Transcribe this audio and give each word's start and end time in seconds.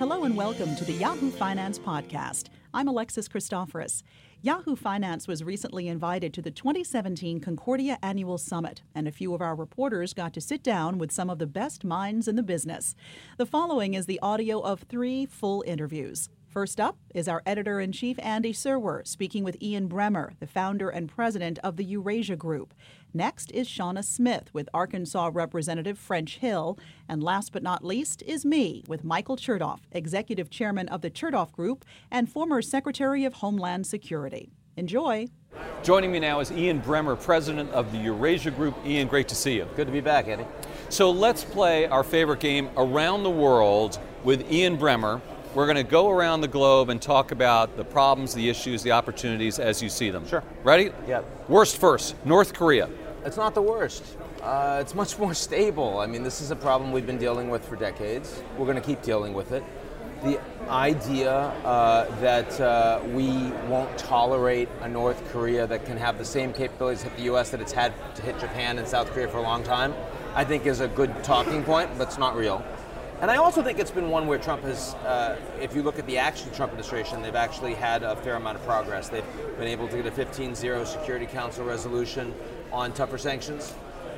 Hello 0.00 0.24
and 0.24 0.34
welcome 0.34 0.74
to 0.76 0.84
the 0.86 0.94
Yahoo 0.94 1.30
Finance 1.30 1.78
Podcast. 1.78 2.46
I'm 2.72 2.88
Alexis 2.88 3.28
Christoforous. 3.28 4.02
Yahoo 4.40 4.74
Finance 4.74 5.28
was 5.28 5.44
recently 5.44 5.88
invited 5.88 6.32
to 6.32 6.40
the 6.40 6.50
2017 6.50 7.38
Concordia 7.38 7.98
Annual 8.02 8.38
Summit, 8.38 8.80
and 8.94 9.06
a 9.06 9.12
few 9.12 9.34
of 9.34 9.42
our 9.42 9.54
reporters 9.54 10.14
got 10.14 10.32
to 10.32 10.40
sit 10.40 10.62
down 10.62 10.96
with 10.96 11.12
some 11.12 11.28
of 11.28 11.38
the 11.38 11.46
best 11.46 11.84
minds 11.84 12.28
in 12.28 12.36
the 12.36 12.42
business. 12.42 12.94
The 13.36 13.44
following 13.44 13.92
is 13.92 14.06
the 14.06 14.18
audio 14.20 14.60
of 14.60 14.84
three 14.84 15.26
full 15.26 15.62
interviews. 15.66 16.30
First 16.50 16.80
up 16.80 16.96
is 17.14 17.28
our 17.28 17.42
editor 17.44 17.78
in 17.78 17.92
chief, 17.92 18.18
Andy 18.20 18.54
Serwer, 18.54 19.06
speaking 19.06 19.44
with 19.44 19.62
Ian 19.62 19.86
Bremmer, 19.86 20.32
the 20.40 20.46
founder 20.46 20.88
and 20.88 21.08
president 21.08 21.58
of 21.62 21.76
the 21.76 21.84
Eurasia 21.84 22.36
Group. 22.36 22.72
Next 23.12 23.50
is 23.50 23.68
Seana 23.68 24.04
Smith 24.04 24.50
with 24.52 24.68
Arkansas 24.72 25.30
Representative 25.32 25.98
French 25.98 26.38
Hill. 26.38 26.78
And 27.08 27.22
last 27.22 27.52
but 27.52 27.62
not 27.62 27.84
least 27.84 28.22
is 28.22 28.44
me 28.44 28.84
with 28.86 29.02
Michael 29.02 29.36
Chertoff, 29.36 29.80
executive 29.90 30.48
chairman 30.48 30.88
of 30.88 31.00
the 31.00 31.10
Chertoff 31.10 31.50
Group 31.50 31.84
and 32.10 32.30
former 32.30 32.62
Secretary 32.62 33.24
of 33.24 33.34
Homeland 33.34 33.86
Security. 33.86 34.52
Enjoy. 34.76 35.26
Joining 35.82 36.12
me 36.12 36.20
now 36.20 36.38
is 36.38 36.52
Ian 36.52 36.80
Bremmer, 36.80 37.20
president 37.20 37.70
of 37.72 37.90
the 37.90 37.98
Eurasia 37.98 38.52
Group. 38.52 38.76
Ian, 38.86 39.08
great 39.08 39.26
to 39.28 39.34
see 39.34 39.56
you. 39.56 39.66
Good 39.74 39.88
to 39.88 39.92
be 39.92 40.00
back, 40.00 40.28
Eddie. 40.28 40.46
So 40.88 41.10
let's 41.10 41.42
play 41.42 41.86
our 41.86 42.04
favorite 42.04 42.38
game, 42.38 42.70
Around 42.76 43.24
the 43.24 43.30
World, 43.30 43.98
with 44.22 44.50
Ian 44.52 44.78
Bremmer. 44.78 45.20
We're 45.52 45.66
going 45.66 45.76
to 45.76 45.82
go 45.82 46.10
around 46.10 46.42
the 46.42 46.48
globe 46.48 46.90
and 46.90 47.02
talk 47.02 47.32
about 47.32 47.76
the 47.76 47.84
problems, 47.84 48.32
the 48.34 48.48
issues, 48.48 48.84
the 48.84 48.92
opportunities 48.92 49.58
as 49.58 49.82
you 49.82 49.88
see 49.88 50.10
them. 50.10 50.24
Sure. 50.28 50.44
Ready? 50.62 50.92
Yeah. 51.08 51.22
Worst 51.48 51.78
first, 51.78 52.14
North 52.24 52.54
Korea. 52.54 52.88
It's 53.22 53.36
not 53.36 53.54
the 53.54 53.62
worst. 53.62 54.02
Uh, 54.42 54.78
it's 54.80 54.94
much 54.94 55.18
more 55.18 55.34
stable. 55.34 55.98
I 55.98 56.06
mean, 56.06 56.22
this 56.22 56.40
is 56.40 56.50
a 56.50 56.56
problem 56.56 56.92
we've 56.92 57.06
been 57.06 57.18
dealing 57.18 57.50
with 57.50 57.64
for 57.64 57.76
decades. 57.76 58.42
We're 58.56 58.66
going 58.66 58.80
to 58.80 58.86
keep 58.86 59.02
dealing 59.02 59.34
with 59.34 59.52
it. 59.52 59.62
The 60.22 60.40
idea 60.68 61.32
uh, 61.32 62.04
that 62.20 62.60
uh, 62.60 63.00
we 63.12 63.28
won't 63.68 63.96
tolerate 63.96 64.68
a 64.82 64.88
North 64.88 65.26
Korea 65.32 65.66
that 65.66 65.86
can 65.86 65.96
have 65.96 66.18
the 66.18 66.24
same 66.24 66.52
capabilities 66.52 67.02
hit 67.02 67.16
the 67.16 67.22
U.S. 67.24 67.50
that 67.50 67.60
it's 67.60 67.72
had 67.72 67.94
to 68.16 68.22
hit 68.22 68.38
Japan 68.38 68.78
and 68.78 68.86
South 68.86 69.10
Korea 69.12 69.28
for 69.28 69.38
a 69.38 69.42
long 69.42 69.62
time, 69.62 69.94
I 70.34 70.44
think 70.44 70.66
is 70.66 70.80
a 70.80 70.88
good 70.88 71.24
talking 71.24 71.62
point, 71.64 71.90
but 71.96 72.08
it's 72.08 72.18
not 72.18 72.36
real. 72.36 72.62
And 73.22 73.30
I 73.30 73.36
also 73.36 73.62
think 73.62 73.78
it's 73.78 73.90
been 73.90 74.08
one 74.08 74.26
where 74.26 74.38
Trump 74.38 74.62
has, 74.62 74.94
uh, 75.06 75.38
if 75.60 75.74
you 75.74 75.82
look 75.82 75.98
at 75.98 76.06
the 76.06 76.16
action 76.16 76.50
Trump 76.52 76.72
administration, 76.72 77.20
they've 77.20 77.34
actually 77.34 77.74
had 77.74 78.02
a 78.02 78.16
fair 78.16 78.34
amount 78.34 78.56
of 78.56 78.64
progress. 78.64 79.10
They've 79.10 79.24
been 79.58 79.68
able 79.68 79.88
to 79.88 79.96
get 79.96 80.06
a 80.06 80.10
15 80.10 80.54
0 80.54 80.84
Security 80.84 81.26
Council 81.26 81.64
resolution 81.64 82.34
on 82.72 82.92
tougher 82.92 83.18
sanctions. 83.18 83.74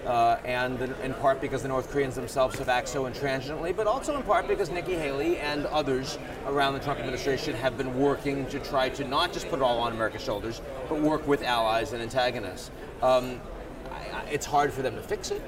Uh, 0.06 0.36
and 0.44 0.80
in 1.04 1.14
part 1.14 1.40
because 1.40 1.62
the 1.62 1.68
North 1.68 1.88
Koreans 1.88 2.16
themselves 2.16 2.58
have 2.58 2.68
acted 2.68 2.90
so 2.90 3.04
intransigently, 3.04 3.74
but 3.74 3.86
also 3.86 4.16
in 4.16 4.22
part 4.24 4.48
because 4.48 4.68
Nikki 4.68 4.94
Haley 4.94 5.38
and 5.38 5.64
others 5.66 6.18
around 6.46 6.74
the 6.74 6.80
Trump 6.80 6.98
administration 6.98 7.54
have 7.54 7.78
been 7.78 7.96
working 7.96 8.44
to 8.46 8.58
try 8.58 8.88
to 8.88 9.04
not 9.04 9.32
just 9.32 9.48
put 9.48 9.60
it 9.60 9.62
all 9.62 9.78
on 9.78 9.92
America's 9.92 10.24
shoulders, 10.24 10.60
but 10.88 11.00
work 11.00 11.24
with 11.28 11.44
allies 11.44 11.92
and 11.92 12.02
antagonists. 12.02 12.72
Um, 13.00 13.40
I, 13.92 14.24
it's 14.28 14.44
hard 14.44 14.72
for 14.72 14.82
them 14.82 14.96
to 14.96 15.02
fix 15.02 15.30
it, 15.30 15.40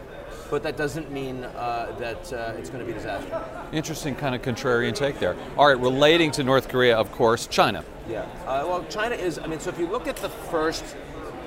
but 0.51 0.63
that 0.63 0.77
doesn't 0.77 1.11
mean 1.11 1.43
uh, 1.43 1.93
that 1.99 2.33
uh, 2.33 2.53
it's 2.57 2.71
going 2.71 2.79
to 2.79 2.87
be 2.87 2.93
a 2.93 2.95
disaster. 2.95 3.45
Interesting 3.73 4.15
kind 4.15 4.37
of 4.37 4.43
contrarian 4.43 4.95
take 4.95 5.19
there. 5.19 5.35
All 5.57 5.67
right, 5.67 5.81
relating 5.81 6.31
to 6.31 6.45
North 6.45 6.69
Korea, 6.69 6.97
of 6.97 7.11
course, 7.11 7.49
China. 7.49 7.85
Yeah. 8.09 8.23
Uh, 8.47 8.65
well, 8.69 8.85
China 8.89 9.17
is, 9.17 9.41
I 9.41 9.49
mean, 9.49 9.59
so 9.59 9.71
if 9.71 9.81
you 9.81 9.89
look 9.89 10.07
at 10.07 10.15
the 10.17 10.29
first 10.29 10.85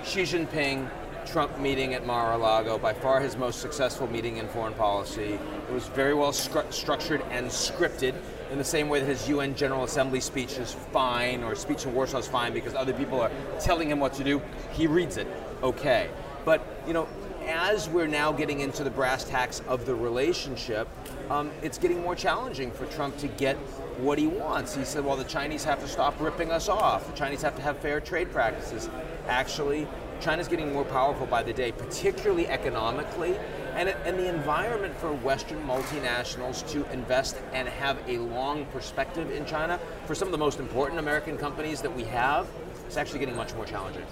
Xi 0.03 0.23
Jinping 0.23 0.89
Trump 1.27 1.59
meeting 1.59 1.93
at 1.93 2.05
Mar-a-Lago, 2.05 2.77
by 2.77 2.93
far 2.93 3.19
his 3.19 3.35
most 3.35 3.59
successful 3.59 4.07
meeting 4.07 4.37
in 4.37 4.47
foreign 4.47 4.73
policy. 4.73 5.33
It 5.67 5.73
was 5.73 5.87
very 5.87 6.13
well 6.13 6.31
stru- 6.31 6.71
structured 6.71 7.21
and 7.29 7.47
scripted 7.47 8.15
in 8.51 8.57
the 8.57 8.63
same 8.63 8.87
way 8.87 9.01
that 9.01 9.05
his 9.05 9.27
UN 9.27 9.53
General 9.55 9.83
Assembly 9.83 10.21
speech 10.21 10.57
is 10.57 10.73
fine 10.73 11.43
or 11.43 11.53
speech 11.55 11.85
in 11.85 11.93
Warsaw 11.93 12.19
is 12.19 12.27
fine 12.27 12.53
because 12.53 12.75
other 12.75 12.93
people 12.93 13.19
are 13.19 13.31
telling 13.59 13.89
him 13.89 13.99
what 13.99 14.13
to 14.13 14.23
do. 14.23 14.41
He 14.71 14.87
reads 14.87 15.17
it. 15.17 15.27
Okay. 15.61 16.09
But, 16.45 16.61
you 16.87 16.93
know, 16.93 17.07
as 17.45 17.89
we're 17.89 18.07
now 18.07 18.31
getting 18.31 18.61
into 18.61 18.83
the 18.83 18.89
brass 18.89 19.23
tacks 19.23 19.61
of 19.67 19.85
the 19.85 19.95
relationship, 19.95 20.87
um, 21.29 21.51
it's 21.61 21.77
getting 21.77 22.01
more 22.01 22.15
challenging 22.15 22.71
for 22.71 22.85
Trump 22.85 23.17
to 23.17 23.27
get 23.27 23.57
what 23.99 24.17
he 24.17 24.27
wants. 24.27 24.75
He 24.75 24.85
said, 24.85 25.03
well, 25.03 25.17
the 25.17 25.23
Chinese 25.25 25.63
have 25.65 25.79
to 25.81 25.87
stop 25.87 26.19
ripping 26.21 26.51
us 26.51 26.69
off. 26.69 27.05
The 27.07 27.17
Chinese 27.17 27.41
have 27.41 27.55
to 27.55 27.61
have 27.61 27.77
fair 27.79 27.99
trade 27.99 28.31
practices. 28.31 28.89
Actually, 29.27 29.87
China's 30.19 30.47
getting 30.47 30.73
more 30.73 30.85
powerful 30.85 31.25
by 31.25 31.43
the 31.43 31.53
day, 31.53 31.71
particularly 31.71 32.47
economically. 32.47 33.37
And, 33.75 33.89
and 33.89 34.17
the 34.17 34.27
environment 34.27 34.97
for 34.97 35.13
Western 35.13 35.63
multinationals 35.67 36.67
to 36.71 36.91
invest 36.91 37.37
and 37.53 37.67
have 37.67 37.99
a 38.07 38.17
long 38.17 38.65
perspective 38.65 39.29
in 39.29 39.45
China, 39.45 39.79
for 40.05 40.15
some 40.15 40.27
of 40.27 40.31
the 40.31 40.37
most 40.37 40.59
important 40.59 40.99
American 40.99 41.37
companies 41.37 41.81
that 41.83 41.95
we 41.95 42.03
have, 42.05 42.47
is 42.87 42.97
actually 42.97 43.19
getting 43.19 43.35
much 43.35 43.53
more 43.53 43.65
challenging. 43.65 44.03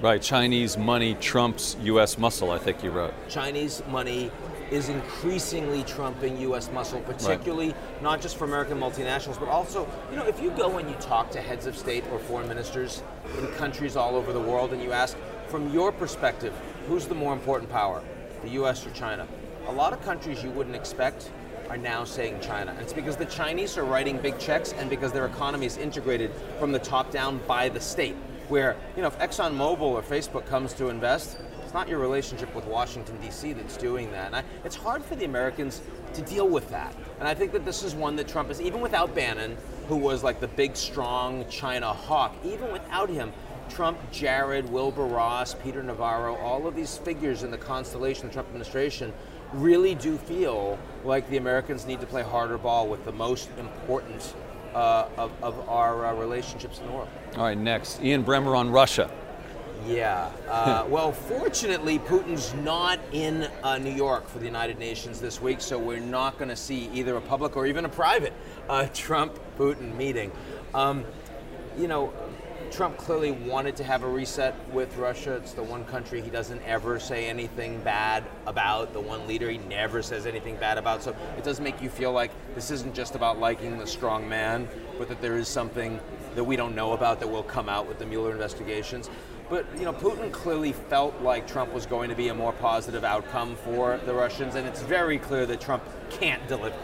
Right, 0.00 0.20
Chinese 0.20 0.76
money 0.76 1.14
trumps 1.14 1.76
U.S. 1.82 2.18
muscle, 2.18 2.50
I 2.50 2.58
think 2.58 2.82
you 2.82 2.90
wrote. 2.90 3.14
Chinese 3.28 3.82
money 3.88 4.30
is 4.70 4.88
increasingly 4.88 5.84
trumping 5.84 6.38
U.S. 6.40 6.70
muscle, 6.72 7.00
particularly 7.00 7.68
right. 7.68 8.02
not 8.02 8.20
just 8.20 8.36
for 8.36 8.44
American 8.44 8.78
multinationals, 8.78 9.38
but 9.38 9.48
also, 9.48 9.88
you 10.10 10.16
know, 10.16 10.26
if 10.26 10.42
you 10.42 10.50
go 10.50 10.78
and 10.78 10.88
you 10.88 10.96
talk 10.96 11.30
to 11.30 11.40
heads 11.40 11.66
of 11.66 11.76
state 11.76 12.04
or 12.10 12.18
foreign 12.18 12.48
ministers 12.48 13.02
in 13.38 13.46
countries 13.54 13.96
all 13.96 14.16
over 14.16 14.32
the 14.32 14.40
world 14.40 14.72
and 14.72 14.82
you 14.82 14.92
ask, 14.92 15.16
from 15.48 15.72
your 15.72 15.92
perspective, 15.92 16.54
who's 16.88 17.06
the 17.06 17.14
more 17.14 17.32
important 17.32 17.70
power, 17.70 18.02
the 18.42 18.50
U.S. 18.50 18.86
or 18.86 18.90
China? 18.90 19.26
A 19.66 19.72
lot 19.72 19.92
of 19.92 20.02
countries 20.04 20.42
you 20.42 20.50
wouldn't 20.50 20.76
expect 20.76 21.30
are 21.70 21.76
now 21.76 22.04
saying 22.04 22.40
China. 22.40 22.72
And 22.72 22.80
it's 22.80 22.92
because 22.92 23.16
the 23.16 23.26
Chinese 23.26 23.78
are 23.78 23.84
writing 23.84 24.18
big 24.18 24.38
checks 24.38 24.72
and 24.72 24.90
because 24.90 25.12
their 25.12 25.26
economy 25.26 25.66
is 25.66 25.76
integrated 25.76 26.30
from 26.58 26.72
the 26.72 26.78
top 26.78 27.10
down 27.10 27.40
by 27.46 27.68
the 27.68 27.80
state 27.80 28.16
where, 28.48 28.76
you 28.96 29.02
know, 29.02 29.08
if 29.08 29.18
ExxonMobil 29.18 29.80
or 29.80 30.02
Facebook 30.02 30.46
comes 30.46 30.74
to 30.74 30.88
invest, 30.88 31.38
it's 31.62 31.72
not 31.72 31.88
your 31.88 31.98
relationship 31.98 32.54
with 32.54 32.66
Washington, 32.66 33.18
D.C. 33.20 33.54
that's 33.54 33.76
doing 33.76 34.10
that. 34.10 34.26
And 34.26 34.36
I, 34.36 34.44
it's 34.64 34.76
hard 34.76 35.02
for 35.02 35.16
the 35.16 35.24
Americans 35.24 35.80
to 36.12 36.22
deal 36.22 36.48
with 36.48 36.68
that. 36.70 36.94
And 37.18 37.26
I 37.26 37.34
think 37.34 37.52
that 37.52 37.64
this 37.64 37.82
is 37.82 37.94
one 37.94 38.16
that 38.16 38.28
Trump 38.28 38.50
is, 38.50 38.60
even 38.60 38.80
without 38.80 39.14
Bannon, 39.14 39.56
who 39.88 39.96
was 39.96 40.22
like 40.22 40.40
the 40.40 40.48
big, 40.48 40.76
strong 40.76 41.44
China 41.48 41.92
hawk, 41.92 42.34
even 42.44 42.70
without 42.70 43.08
him, 43.08 43.32
Trump, 43.70 43.98
Jared, 44.10 44.68
Wilbur 44.70 45.06
Ross, 45.06 45.54
Peter 45.54 45.82
Navarro, 45.82 46.36
all 46.36 46.66
of 46.66 46.74
these 46.74 46.96
figures 46.98 47.42
in 47.42 47.50
the 47.50 47.58
constellation 47.58 48.26
of 48.26 48.30
the 48.30 48.34
Trump 48.34 48.48
administration 48.48 49.12
really 49.52 49.94
do 49.94 50.16
feel 50.16 50.78
like 51.04 51.28
the 51.30 51.36
Americans 51.36 51.86
need 51.86 52.00
to 52.00 52.06
play 52.06 52.22
harder 52.22 52.58
ball 52.58 52.88
with 52.88 53.04
the 53.04 53.12
most 53.12 53.48
important 53.58 54.34
uh, 54.74 55.08
of, 55.16 55.32
of, 55.42 55.68
our 55.68 56.06
uh, 56.06 56.14
relationships 56.14 56.80
in 56.80 56.86
the 56.86 56.92
world. 56.92 57.08
All 57.36 57.44
right, 57.44 57.56
next, 57.56 58.02
Ian 58.02 58.24
Bremmer 58.24 58.56
on 58.56 58.70
Russia. 58.70 59.10
Yeah. 59.86 60.30
Uh, 60.48 60.84
well, 60.88 61.12
fortunately, 61.12 61.98
Putin's 61.98 62.54
not 62.54 62.98
in 63.12 63.48
uh, 63.62 63.78
New 63.78 63.92
York 63.92 64.28
for 64.28 64.38
the 64.38 64.46
United 64.46 64.78
Nations 64.78 65.20
this 65.20 65.40
week, 65.40 65.60
so 65.60 65.78
we're 65.78 66.00
not 66.00 66.38
going 66.38 66.48
to 66.48 66.56
see 66.56 66.90
either 66.92 67.16
a 67.16 67.20
public 67.20 67.56
or 67.56 67.66
even 67.66 67.84
a 67.84 67.88
private 67.88 68.32
uh, 68.68 68.86
Trump 68.92 69.38
Putin 69.58 69.94
meeting. 69.96 70.32
Um, 70.74 71.04
you 71.78 71.88
know, 71.88 72.12
Trump 72.70 72.96
clearly 72.96 73.30
wanted 73.30 73.76
to 73.76 73.84
have 73.84 74.02
a 74.02 74.08
reset 74.08 74.54
with 74.70 74.96
Russia. 74.96 75.34
It's 75.34 75.52
the 75.52 75.62
one 75.62 75.84
country 75.84 76.20
he 76.20 76.30
doesn't 76.30 76.62
ever 76.62 76.98
say 76.98 77.28
anything 77.28 77.80
bad 77.82 78.24
about, 78.46 78.92
the 78.92 79.00
one 79.00 79.26
leader 79.26 79.48
he 79.50 79.58
never 79.58 80.02
says 80.02 80.26
anything 80.26 80.56
bad 80.56 80.78
about. 80.78 81.02
So 81.02 81.14
it 81.36 81.44
does 81.44 81.60
make 81.60 81.80
you 81.80 81.88
feel 81.88 82.12
like 82.12 82.30
this 82.54 82.70
isn't 82.70 82.94
just 82.94 83.14
about 83.14 83.38
liking 83.38 83.78
the 83.78 83.86
strong 83.86 84.28
man, 84.28 84.68
but 84.98 85.08
that 85.08 85.20
there 85.20 85.36
is 85.36 85.48
something 85.48 86.00
that 86.34 86.44
we 86.44 86.56
don't 86.56 86.74
know 86.74 86.92
about 86.92 87.20
that 87.20 87.28
will 87.28 87.42
come 87.42 87.68
out 87.68 87.86
with 87.86 87.98
the 87.98 88.06
Mueller 88.06 88.32
investigations. 88.32 89.08
But 89.48 89.66
you 89.76 89.84
know, 89.84 89.92
Putin 89.92 90.32
clearly 90.32 90.72
felt 90.72 91.20
like 91.20 91.46
Trump 91.46 91.72
was 91.72 91.86
going 91.86 92.08
to 92.08 92.16
be 92.16 92.28
a 92.28 92.34
more 92.34 92.52
positive 92.52 93.04
outcome 93.04 93.56
for 93.56 93.98
the 94.06 94.14
Russians, 94.14 94.54
and 94.54 94.66
it's 94.66 94.82
very 94.82 95.18
clear 95.18 95.46
that 95.46 95.60
Trump 95.60 95.84
can't 96.10 96.46
deliver. 96.48 96.76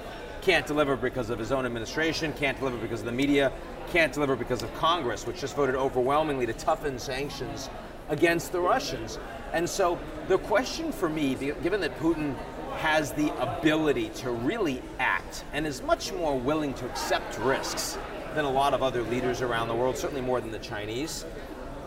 Can't 0.42 0.66
deliver 0.66 0.96
because 0.96 1.28
of 1.28 1.38
his 1.38 1.52
own 1.52 1.66
administration, 1.66 2.32
can't 2.32 2.58
deliver 2.58 2.78
because 2.78 3.00
of 3.00 3.06
the 3.06 3.12
media, 3.12 3.52
can't 3.90 4.12
deliver 4.12 4.36
because 4.36 4.62
of 4.62 4.72
Congress, 4.74 5.26
which 5.26 5.40
just 5.40 5.54
voted 5.54 5.74
overwhelmingly 5.74 6.46
to 6.46 6.54
toughen 6.54 6.98
sanctions 6.98 7.68
against 8.08 8.50
the 8.50 8.60
Russians. 8.60 9.18
And 9.52 9.68
so 9.68 9.98
the 10.28 10.38
question 10.38 10.92
for 10.92 11.10
me, 11.10 11.34
given 11.34 11.80
that 11.82 11.98
Putin 11.98 12.36
has 12.78 13.12
the 13.12 13.30
ability 13.40 14.08
to 14.08 14.30
really 14.30 14.82
act 14.98 15.44
and 15.52 15.66
is 15.66 15.82
much 15.82 16.12
more 16.12 16.38
willing 16.38 16.72
to 16.74 16.86
accept 16.86 17.38
risks 17.40 17.98
than 18.34 18.46
a 18.46 18.50
lot 18.50 18.72
of 18.72 18.82
other 18.82 19.02
leaders 19.02 19.42
around 19.42 19.68
the 19.68 19.74
world, 19.74 19.96
certainly 19.96 20.22
more 20.22 20.40
than 20.40 20.52
the 20.52 20.58
Chinese, 20.58 21.26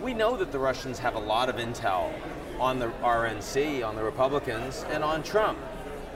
we 0.02 0.14
know 0.14 0.38
that 0.38 0.52
the 0.52 0.60
Russians 0.60 1.00
have 1.00 1.16
a 1.16 1.20
lot 1.20 1.50
of 1.50 1.56
intel 1.56 2.14
on 2.60 2.78
the 2.78 2.90
RNC, 3.02 3.84
on 3.88 3.96
the 3.96 4.04
Republicans, 4.04 4.86
and 4.92 5.04
on 5.04 5.24
Trump 5.24 5.58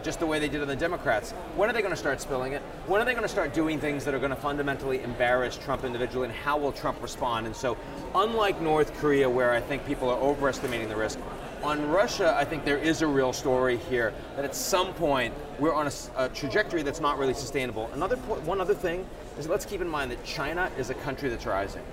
just 0.07 0.21
the 0.21 0.25
way 0.25 0.39
they 0.39 0.47
did 0.47 0.61
on 0.61 0.69
the 0.69 0.75
Democrats. 0.75 1.31
When 1.57 1.69
are 1.69 1.73
they 1.73 1.81
going 1.81 1.93
to 1.93 1.99
start 1.99 2.21
spilling 2.21 2.53
it? 2.53 2.61
When 2.85 3.01
are 3.01 3.03
they 3.03 3.11
going 3.11 3.23
to 3.23 3.29
start 3.29 3.53
doing 3.53 3.77
things 3.77 4.05
that 4.05 4.13
are 4.13 4.19
going 4.19 4.29
to 4.29 4.37
fundamentally 4.37 5.03
embarrass 5.03 5.57
Trump 5.57 5.83
individually, 5.83 6.29
and 6.29 6.33
how 6.33 6.57
will 6.57 6.71
Trump 6.71 7.01
respond? 7.01 7.45
And 7.45 7.53
so, 7.53 7.75
unlike 8.15 8.61
North 8.61 8.97
Korea, 9.01 9.29
where 9.29 9.51
I 9.51 9.59
think 9.59 9.85
people 9.85 10.09
are 10.09 10.17
overestimating 10.17 10.87
the 10.87 10.95
risk, 10.95 11.19
On 11.61 11.89
Russia, 11.89 12.33
I 12.37 12.45
think 12.45 12.63
there 12.63 12.77
is 12.77 13.01
a 13.01 13.07
real 13.07 13.33
story 13.33 13.75
here 13.89 14.13
that 14.37 14.45
at 14.45 14.55
some 14.55 14.93
point 14.93 15.33
we're 15.59 15.73
on 15.73 15.87
a, 15.87 15.91
a 16.15 16.29
trajectory 16.29 16.83
that's 16.83 17.01
not 17.01 17.17
really 17.17 17.33
sustainable. 17.33 17.89
Another 17.93 18.15
one 18.15 18.61
other 18.61 18.75
thing 18.75 19.05
is 19.37 19.49
let's 19.49 19.65
keep 19.65 19.81
in 19.81 19.89
mind 19.89 20.09
that 20.11 20.23
China 20.23 20.71
is 20.77 20.89
a 20.89 20.93
country 20.93 21.27
that's 21.27 21.45
rising. 21.45 21.83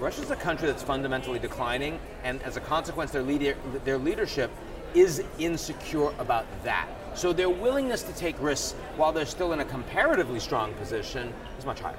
Russia 0.00 0.22
is 0.22 0.30
a 0.30 0.36
country 0.36 0.68
that's 0.68 0.82
fundamentally 0.82 1.38
declining, 1.38 2.00
and 2.24 2.40
as 2.44 2.56
a 2.56 2.60
consequence, 2.60 3.10
their, 3.10 3.22
leader, 3.22 3.56
their 3.84 3.98
leadership 3.98 4.50
is 4.94 5.22
insecure 5.38 6.14
about 6.18 6.46
that. 6.64 6.88
So 7.14 7.32
their 7.32 7.50
willingness 7.50 8.02
to 8.04 8.12
take 8.12 8.40
risks 8.40 8.72
while 8.96 9.12
they're 9.12 9.26
still 9.26 9.52
in 9.52 9.60
a 9.60 9.64
comparatively 9.64 10.40
strong 10.40 10.72
position 10.74 11.32
is 11.58 11.66
much 11.66 11.80
higher. 11.80 11.96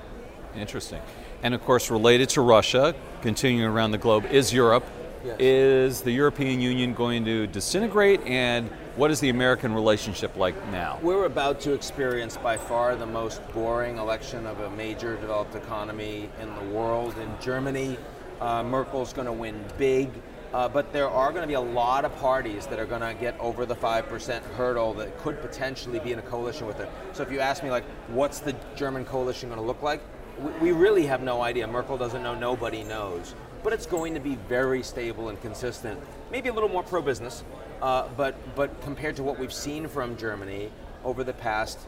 Interesting. 0.56 1.02
And 1.42 1.54
of 1.54 1.64
course, 1.64 1.90
related 1.92 2.30
to 2.30 2.42
Russia, 2.42 2.96
continuing 3.22 3.66
around 3.66 3.92
the 3.92 3.98
globe, 3.98 4.26
is 4.26 4.54
Europe. 4.54 4.86
Yes. 5.26 5.38
Is 5.40 6.02
the 6.02 6.12
European 6.12 6.60
Union 6.60 6.94
going 6.94 7.24
to 7.24 7.48
disintegrate, 7.48 8.20
and 8.26 8.70
what 8.98 9.10
is 9.10 9.22
the 9.22 9.30
American 9.30 9.74
relationship 9.74 10.36
like 10.36 10.54
now? 10.68 11.00
We're 11.02 11.24
about 11.24 11.62
to 11.62 11.72
experience 11.72 12.36
by 12.36 12.58
far 12.58 12.98
the 12.98 13.06
most 13.06 13.42
boring 13.54 13.98
election 13.98 14.46
of 14.46 14.60
a 14.60 14.70
major 14.72 15.16
developed 15.16 15.56
economy 15.56 16.30
in 16.42 16.54
the 16.56 16.76
world. 16.76 17.18
In 17.18 17.30
Germany, 17.40 17.98
uh, 18.42 18.64
Merkel's 18.64 19.14
going 19.14 19.28
to 19.28 19.32
win 19.32 19.64
big. 19.78 20.10
Uh, 20.54 20.70
but 20.70 20.94
there 20.94 21.10
are 21.10 21.32
going 21.32 21.42
to 21.42 21.48
be 21.48 21.56
a 21.56 21.60
lot 21.60 22.06
of 22.06 22.16
parties 22.18 22.68
that 22.68 22.80
are 22.80 22.86
going 22.86 23.02
to 23.02 23.14
get 23.20 23.38
over 23.40 23.66
the 23.66 23.76
5% 23.76 24.44
hurdle 24.56 24.94
that 24.94 25.18
could 25.18 25.42
potentially 25.42 26.00
be 26.00 26.12
in 26.12 26.20
a 26.20 26.22
coalition 26.22 26.68
with 26.68 26.80
it. 26.80 26.90
So 27.14 27.24
if 27.24 27.32
you 27.32 27.40
ask 27.40 27.64
me, 27.64 27.72
like, 27.72 27.86
what's 28.10 28.40
the 28.40 28.56
German 28.76 29.04
coalition 29.04 29.50
going 29.50 29.60
to 29.60 29.66
look 29.66 29.82
like? 29.82 30.02
We, 30.40 30.52
we 30.52 30.72
really 30.72 31.08
have 31.08 31.24
no 31.24 31.42
idea. 31.42 31.66
Merkel 31.66 31.98
doesn't 31.98 32.22
know, 32.22 32.36
nobody 32.36 32.84
knows. 32.84 33.34
But 33.64 33.74
it's 33.74 33.88
going 33.88 34.14
to 34.14 34.20
be 34.20 34.36
very 34.48 34.84
stable 34.84 35.30
and 35.30 35.42
consistent. 35.42 36.00
Maybe 36.32 36.50
a 36.50 36.54
little 36.54 36.70
more 36.70 36.84
pro 36.84 37.02
business, 37.02 37.44
uh, 37.82 38.10
but, 38.16 38.36
but 38.56 38.80
compared 38.82 39.16
to 39.16 39.24
what 39.24 39.40
we've 39.40 39.54
seen 39.54 39.88
from 39.88 40.16
Germany 40.18 40.70
over 41.04 41.24
the 41.24 41.34
past 41.34 41.80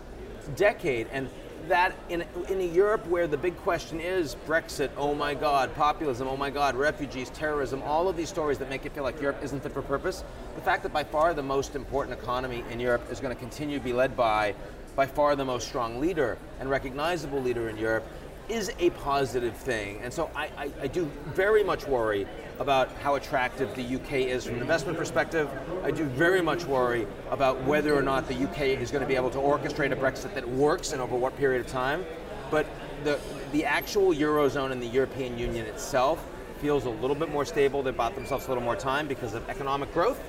decade. 0.55 1.07
And 1.11 1.29
that 1.69 1.95
in, 2.09 2.23
in 2.49 2.59
a 2.59 2.65
Europe 2.65 3.05
where 3.07 3.27
the 3.27 3.37
big 3.37 3.57
question 3.57 3.99
is 3.99 4.35
Brexit, 4.47 4.89
oh 4.97 5.13
my 5.13 5.33
God, 5.33 5.73
populism, 5.75 6.27
oh 6.27 6.37
my 6.37 6.49
God, 6.49 6.75
refugees, 6.75 7.29
terrorism, 7.31 7.81
all 7.83 8.07
of 8.07 8.15
these 8.17 8.29
stories 8.29 8.57
that 8.59 8.69
make 8.69 8.85
it 8.85 8.93
feel 8.93 9.03
like 9.03 9.21
Europe 9.21 9.39
isn't 9.43 9.61
fit 9.61 9.71
for 9.71 9.81
purpose, 9.81 10.23
the 10.55 10.61
fact 10.61 10.83
that 10.83 10.93
by 10.93 11.03
far 11.03 11.33
the 11.33 11.43
most 11.43 11.75
important 11.75 12.17
economy 12.17 12.63
in 12.71 12.79
Europe 12.79 13.09
is 13.11 13.19
going 13.19 13.33
to 13.33 13.39
continue 13.39 13.77
to 13.77 13.83
be 13.83 13.93
led 13.93 14.15
by 14.15 14.53
by 14.95 15.05
far 15.05 15.35
the 15.35 15.43
most 15.43 15.67
strong 15.67 15.99
leader 15.99 16.37
and 16.59 16.69
recognizable 16.69 17.41
leader 17.41 17.67
in 17.67 17.77
Europe 17.77 18.05
is 18.49 18.71
a 18.79 18.89
positive 18.91 19.55
thing. 19.55 19.99
And 20.03 20.13
so 20.13 20.29
I, 20.35 20.49
I, 20.57 20.71
I, 20.81 20.87
do 20.87 21.05
very 21.33 21.63
much 21.63 21.87
worry 21.87 22.27
about 22.59 22.91
how 22.97 23.15
attractive 23.15 23.73
the 23.75 23.95
UK 23.95 24.13
is 24.13 24.45
from 24.45 24.55
an 24.55 24.61
investment 24.61 24.97
perspective. 24.97 25.49
I 25.83 25.91
do 25.91 26.05
very 26.05 26.41
much 26.41 26.65
worry 26.65 27.07
about 27.31 27.61
whether 27.63 27.95
or 27.95 28.01
not 28.01 28.27
the 28.27 28.35
UK 28.35 28.61
is 28.61 28.91
going 28.91 29.01
to 29.01 29.07
be 29.07 29.15
able 29.15 29.31
to 29.31 29.37
orchestrate 29.37 29.91
a 29.91 29.95
Brexit 29.95 30.33
that 30.35 30.47
works 30.47 30.93
and 30.93 31.01
over 31.01 31.15
what 31.15 31.35
period 31.37 31.65
of 31.65 31.71
time. 31.71 32.05
But 32.51 32.67
the, 33.03 33.19
the 33.51 33.65
actual 33.65 34.13
Eurozone 34.13 34.71
and 34.71 34.81
the 34.81 34.87
European 34.87 35.37
Union 35.37 35.65
itself 35.65 36.23
feels 36.59 36.85
a 36.85 36.89
little 36.89 37.15
bit 37.15 37.29
more 37.29 37.45
stable. 37.45 37.83
They 37.83 37.91
bought 37.91 38.15
themselves 38.15 38.45
a 38.45 38.49
little 38.49 38.63
more 38.63 38.75
time 38.75 39.07
because 39.07 39.33
of 39.33 39.47
economic 39.49 39.91
growth, 39.93 40.19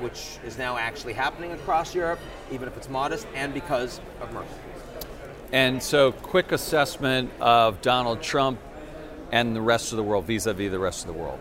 which 0.00 0.38
is 0.44 0.58
now 0.58 0.76
actually 0.76 1.12
happening 1.12 1.52
across 1.52 1.94
Europe, 1.94 2.20
even 2.50 2.68
if 2.68 2.76
it's 2.76 2.88
modest, 2.88 3.26
and 3.34 3.52
because 3.52 4.00
of 4.20 4.32
Merkel. 4.32 4.56
And 5.52 5.82
so, 5.82 6.12
quick 6.12 6.50
assessment 6.50 7.30
of 7.38 7.82
Donald 7.82 8.22
Trump 8.22 8.58
and 9.30 9.54
the 9.54 9.60
rest 9.60 9.92
of 9.92 9.98
the 9.98 10.02
world 10.02 10.24
vis 10.24 10.46
a 10.46 10.54
vis 10.54 10.70
the 10.70 10.78
rest 10.78 11.06
of 11.06 11.12
the 11.12 11.20
world. 11.20 11.38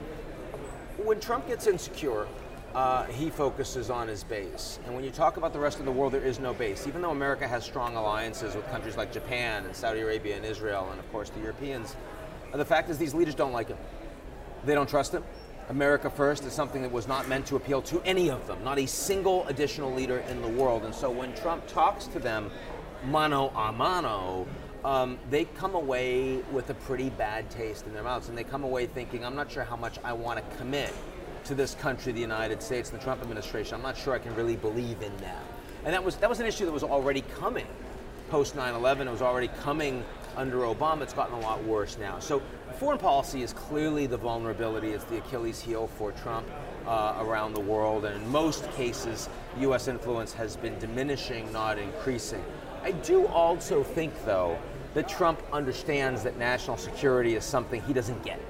When 0.97 1.21
Trump 1.21 1.47
gets 1.47 1.65
insecure, 1.65 2.27
uh, 2.75 3.05
he 3.05 3.29
focuses 3.29 3.89
on 3.89 4.09
his 4.09 4.25
base. 4.25 4.79
And 4.85 4.93
when 4.93 5.05
you 5.05 5.11
talk 5.11 5.37
about 5.37 5.53
the 5.53 5.59
rest 5.59 5.79
of 5.79 5.85
the 5.85 5.93
world, 5.93 6.11
there 6.11 6.21
is 6.21 6.39
no 6.39 6.53
base. 6.53 6.87
Even 6.87 7.01
though 7.01 7.11
America 7.11 7.47
has 7.47 7.63
strong 7.63 7.95
alliances 7.95 8.53
with 8.53 8.69
countries 8.69 8.97
like 8.97 9.13
Japan 9.13 9.65
and 9.65 9.73
Saudi 9.73 10.01
Arabia 10.01 10.35
and 10.35 10.45
Israel 10.45 10.89
and, 10.91 10.99
of 10.99 11.09
course, 11.13 11.29
the 11.29 11.39
Europeans, 11.39 11.95
the 12.53 12.65
fact 12.65 12.89
is 12.89 12.97
these 12.97 13.13
leaders 13.13 13.33
don't 13.33 13.53
like 13.53 13.69
him. 13.69 13.77
They 14.65 14.73
don't 14.73 14.89
trust 14.89 15.13
him. 15.13 15.23
America 15.69 16.09
First 16.09 16.43
is 16.43 16.51
something 16.51 16.81
that 16.81 16.91
was 16.91 17.07
not 17.07 17.29
meant 17.29 17.45
to 17.45 17.55
appeal 17.55 17.81
to 17.83 18.01
any 18.01 18.29
of 18.29 18.45
them, 18.45 18.61
not 18.61 18.77
a 18.77 18.85
single 18.85 19.47
additional 19.47 19.93
leader 19.93 20.19
in 20.29 20.41
the 20.41 20.49
world. 20.49 20.83
And 20.83 20.93
so 20.93 21.09
when 21.09 21.33
Trump 21.35 21.65
talks 21.67 22.07
to 22.07 22.19
them, 22.19 22.51
mano 23.05 23.49
a 23.55 23.71
mano, 23.71 24.47
um, 24.83 25.17
they 25.29 25.45
come 25.45 25.75
away 25.75 26.37
with 26.51 26.69
a 26.69 26.73
pretty 26.73 27.09
bad 27.11 27.49
taste 27.49 27.85
in 27.85 27.93
their 27.93 28.03
mouths, 28.03 28.29
and 28.29 28.37
they 28.37 28.43
come 28.43 28.63
away 28.63 28.87
thinking, 28.87 29.25
"I'm 29.25 29.35
not 29.35 29.51
sure 29.51 29.63
how 29.63 29.75
much 29.75 29.99
I 30.03 30.13
want 30.13 30.39
to 30.39 30.57
commit 30.57 30.93
to 31.45 31.55
this 31.55 31.75
country, 31.75 32.11
the 32.11 32.21
United 32.21 32.61
States, 32.61 32.89
the 32.89 32.97
Trump 32.97 33.21
administration. 33.21 33.75
I'm 33.75 33.81
not 33.81 33.97
sure 33.97 34.13
I 34.13 34.19
can 34.19 34.35
really 34.35 34.55
believe 34.55 35.01
in 35.01 35.15
them." 35.17 35.43
And 35.85 35.93
that 35.93 36.03
was 36.03 36.15
that 36.17 36.29
was 36.29 36.39
an 36.39 36.45
issue 36.45 36.65
that 36.65 36.71
was 36.71 36.83
already 36.83 37.21
coming 37.39 37.67
post 38.29 38.55
9/11. 38.55 39.07
It 39.07 39.11
was 39.11 39.21
already 39.21 39.49
coming 39.61 40.03
under 40.37 40.59
Obama. 40.59 41.01
It's 41.01 41.13
gotten 41.13 41.35
a 41.35 41.39
lot 41.41 41.63
worse 41.63 41.97
now. 41.97 42.19
So 42.19 42.41
foreign 42.79 42.97
policy 42.97 43.43
is 43.43 43.51
clearly 43.53 44.07
the 44.07 44.17
vulnerability. 44.17 44.91
It's 44.91 45.03
the 45.05 45.17
Achilles 45.17 45.59
heel 45.59 45.87
for 45.97 46.11
Trump. 46.13 46.47
Uh, 46.87 47.15
around 47.19 47.53
the 47.53 47.59
world, 47.59 48.05
and 48.05 48.15
in 48.15 48.31
most 48.31 48.69
cases, 48.71 49.29
U.S. 49.59 49.87
influence 49.87 50.33
has 50.33 50.57
been 50.57 50.77
diminishing, 50.79 51.49
not 51.53 51.77
increasing. 51.77 52.43
I 52.81 52.91
do 52.91 53.27
also 53.27 53.83
think, 53.83 54.11
though, 54.25 54.57
that 54.95 55.07
Trump 55.07 55.39
understands 55.53 56.23
that 56.23 56.39
national 56.39 56.77
security 56.77 57.35
is 57.35 57.45
something 57.45 57.81
he 57.83 57.93
doesn't 57.93 58.23
get. 58.23 58.41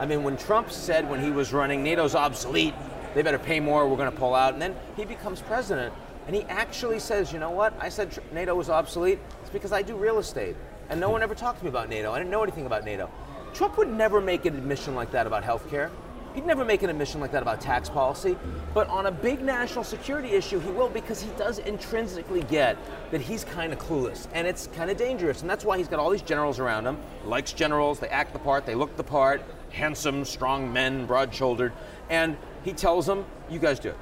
I 0.00 0.06
mean, 0.06 0.24
when 0.24 0.36
Trump 0.36 0.72
said 0.72 1.08
when 1.08 1.22
he 1.22 1.30
was 1.30 1.52
running, 1.52 1.84
NATO's 1.84 2.16
obsolete, 2.16 2.74
they 3.14 3.22
better 3.22 3.38
pay 3.38 3.60
more, 3.60 3.88
we're 3.88 3.96
going 3.96 4.10
to 4.10 4.18
pull 4.18 4.34
out, 4.34 4.52
and 4.52 4.60
then 4.60 4.74
he 4.96 5.04
becomes 5.04 5.40
president, 5.40 5.94
and 6.26 6.34
he 6.34 6.42
actually 6.44 6.98
says, 6.98 7.32
you 7.32 7.38
know 7.38 7.50
what, 7.50 7.72
I 7.80 7.88
said 7.88 8.18
NATO 8.32 8.54
was 8.56 8.68
obsolete, 8.68 9.20
it's 9.42 9.50
because 9.50 9.72
I 9.72 9.82
do 9.82 9.94
real 9.94 10.18
estate. 10.18 10.56
And 10.88 11.00
no 11.00 11.08
one 11.08 11.22
ever 11.22 11.36
talked 11.36 11.58
to 11.58 11.64
me 11.64 11.70
about 11.70 11.88
NATO. 11.88 12.12
I 12.12 12.18
didn't 12.18 12.30
know 12.30 12.42
anything 12.42 12.66
about 12.66 12.84
NATO. 12.84 13.08
Trump 13.54 13.78
would 13.78 13.88
never 13.88 14.20
make 14.20 14.44
an 14.44 14.56
admission 14.56 14.96
like 14.96 15.12
that 15.12 15.26
about 15.26 15.44
healthcare. 15.44 15.90
He'd 16.34 16.46
never 16.46 16.64
make 16.64 16.82
an 16.82 16.90
admission 16.90 17.20
like 17.20 17.32
that 17.32 17.42
about 17.42 17.60
tax 17.60 17.88
policy, 17.88 18.36
but 18.72 18.88
on 18.88 19.06
a 19.06 19.10
big 19.10 19.42
national 19.42 19.82
security 19.82 20.30
issue, 20.30 20.60
he 20.60 20.70
will 20.70 20.88
because 20.88 21.20
he 21.20 21.30
does 21.36 21.58
intrinsically 21.58 22.42
get 22.42 22.76
that 23.10 23.20
he's 23.20 23.44
kind 23.44 23.72
of 23.72 23.78
clueless 23.78 24.28
and 24.32 24.46
it's 24.46 24.68
kind 24.68 24.90
of 24.90 24.96
dangerous. 24.96 25.40
And 25.40 25.50
that's 25.50 25.64
why 25.64 25.76
he's 25.76 25.88
got 25.88 25.98
all 25.98 26.10
these 26.10 26.22
generals 26.22 26.60
around 26.60 26.86
him. 26.86 26.98
Likes 27.24 27.52
generals, 27.52 27.98
they 27.98 28.08
act 28.08 28.32
the 28.32 28.38
part, 28.38 28.64
they 28.64 28.76
look 28.76 28.96
the 28.96 29.04
part, 29.04 29.42
handsome, 29.70 30.24
strong 30.24 30.72
men, 30.72 31.06
broad 31.06 31.34
shouldered. 31.34 31.72
And 32.08 32.36
he 32.62 32.72
tells 32.72 33.06
them, 33.06 33.24
you 33.48 33.58
guys 33.58 33.80
do 33.80 33.90
it. 33.90 33.98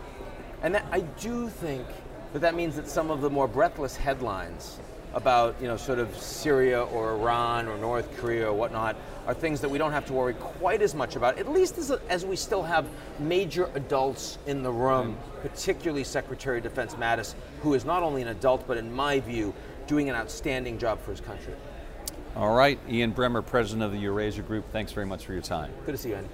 And 0.62 0.74
that, 0.74 0.84
I 0.90 1.00
do 1.00 1.48
think 1.48 1.86
that 2.32 2.40
that 2.40 2.54
means 2.54 2.76
that 2.76 2.88
some 2.88 3.10
of 3.10 3.20
the 3.20 3.30
more 3.30 3.48
breathless 3.48 3.96
headlines 3.96 4.78
about 5.14 5.56
you 5.60 5.66
know 5.66 5.76
sort 5.76 5.98
of 5.98 6.16
Syria 6.16 6.82
or 6.82 7.12
Iran 7.12 7.66
or 7.66 7.78
North 7.78 8.14
Korea 8.18 8.48
or 8.48 8.52
whatnot 8.52 8.96
are 9.26 9.34
things 9.34 9.60
that 9.60 9.68
we 9.68 9.78
don't 9.78 9.92
have 9.92 10.06
to 10.06 10.12
worry 10.12 10.34
quite 10.34 10.80
as 10.80 10.94
much 10.94 11.14
about, 11.14 11.38
at 11.38 11.50
least 11.50 11.76
as, 11.76 11.90
as 12.08 12.24
we 12.24 12.34
still 12.34 12.62
have 12.62 12.88
major 13.18 13.70
adults 13.74 14.38
in 14.46 14.62
the 14.62 14.72
room, 14.72 15.18
particularly 15.42 16.02
Secretary 16.02 16.58
of 16.58 16.62
Defense 16.62 16.94
Mattis, 16.94 17.34
who 17.60 17.74
is 17.74 17.84
not 17.84 18.02
only 18.02 18.22
an 18.22 18.28
adult, 18.28 18.66
but 18.66 18.78
in 18.78 18.90
my 18.90 19.20
view, 19.20 19.52
doing 19.86 20.08
an 20.08 20.16
outstanding 20.16 20.78
job 20.78 20.98
for 21.02 21.10
his 21.10 21.20
country. 21.20 21.52
All 22.36 22.54
right, 22.54 22.78
Ian 22.88 23.12
Bremmer, 23.12 23.44
President 23.44 23.82
of 23.82 23.92
the 23.92 23.98
Eurasia 23.98 24.40
Group, 24.40 24.64
thanks 24.72 24.92
very 24.92 25.06
much 25.06 25.26
for 25.26 25.34
your 25.34 25.42
time. 25.42 25.72
Good 25.84 25.92
to 25.92 25.98
see 25.98 26.10
you, 26.10 26.16
Andy. 26.16 26.28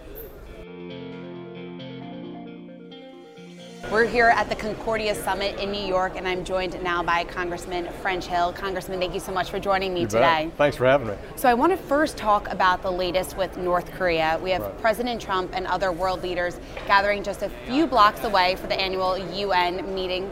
We're 3.90 4.06
here 4.06 4.28
at 4.28 4.48
the 4.48 4.56
Concordia 4.56 5.14
Summit 5.14 5.60
in 5.60 5.70
New 5.70 5.84
York, 5.84 6.14
and 6.16 6.26
I'm 6.26 6.44
joined 6.44 6.82
now 6.82 7.02
by 7.02 7.24
Congressman 7.24 7.88
French 8.00 8.26
Hill. 8.26 8.52
Congressman, 8.52 8.98
thank 8.98 9.14
you 9.14 9.20
so 9.20 9.30
much 9.30 9.50
for 9.50 9.60
joining 9.60 9.92
me 9.92 10.00
you 10.00 10.06
today. 10.06 10.46
Bet. 10.46 10.56
Thanks 10.56 10.76
for 10.76 10.86
having 10.86 11.08
me. 11.08 11.14
So, 11.36 11.48
I 11.48 11.54
want 11.54 11.70
to 11.72 11.76
first 11.76 12.16
talk 12.16 12.50
about 12.50 12.82
the 12.82 12.90
latest 12.90 13.36
with 13.36 13.56
North 13.56 13.92
Korea. 13.92 14.40
We 14.42 14.50
have 14.50 14.62
right. 14.62 14.80
President 14.80 15.20
Trump 15.20 15.52
and 15.54 15.66
other 15.66 15.92
world 15.92 16.22
leaders 16.22 16.58
gathering 16.86 17.22
just 17.22 17.42
a 17.42 17.50
few 17.66 17.86
blocks 17.86 18.24
away 18.24 18.56
for 18.56 18.66
the 18.66 18.80
annual 18.80 19.18
UN 19.18 19.94
meeting. 19.94 20.30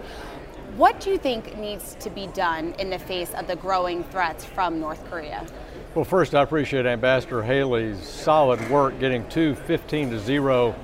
What 0.77 1.01
do 1.01 1.11
you 1.11 1.19
think 1.19 1.57
needs 1.59 1.95
to 2.01 2.09
be 2.09 2.29
done 2.29 2.75
in 2.79 2.89
the 2.89 2.99
face 2.99 3.33
of 3.35 3.47
the 3.47 3.57
growing 3.57 4.03
threats 4.05 4.45
from 4.45 4.81
North 4.81 5.05
Korea? 5.11 5.47
Well, 5.95 6.07
first, 6.07 6.35
I 6.35 6.43
appreciate 6.43 6.87
Ambassador 6.87 7.43
Haley's 7.43 8.03
solid 8.03 8.71
work 8.71 8.99
getting 8.99 9.29
two 9.29 9.55
15 9.55 10.11
to 10.11 10.19
0 10.19 10.75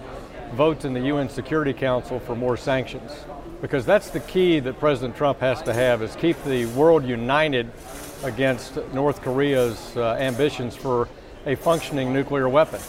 votes 0.53 0.85
in 0.85 0.93
the 0.93 1.01
UN 1.03 1.29
Security 1.29 1.73
Council 1.73 2.21
for 2.21 2.35
more 2.35 2.57
sanctions. 2.57 3.13
Because 3.61 3.85
that's 3.85 4.11
the 4.11 4.21
key 4.21 4.61
that 4.61 4.79
President 4.79 5.17
Trump 5.17 5.41
has 5.41 5.63
to 5.63 5.75
have 5.75 6.03
is 6.03 6.15
keep 6.17 6.43
the 6.45 6.67
world 6.67 7.05
united 7.05 7.71
against 8.23 8.77
North 8.93 9.23
Korea's 9.23 9.97
uh, 9.97 10.17
ambitions 10.21 10.77
for 10.77 11.09
a 11.47 11.55
functioning 11.55 12.13
nuclear 12.13 12.49
weapon. 12.49 12.81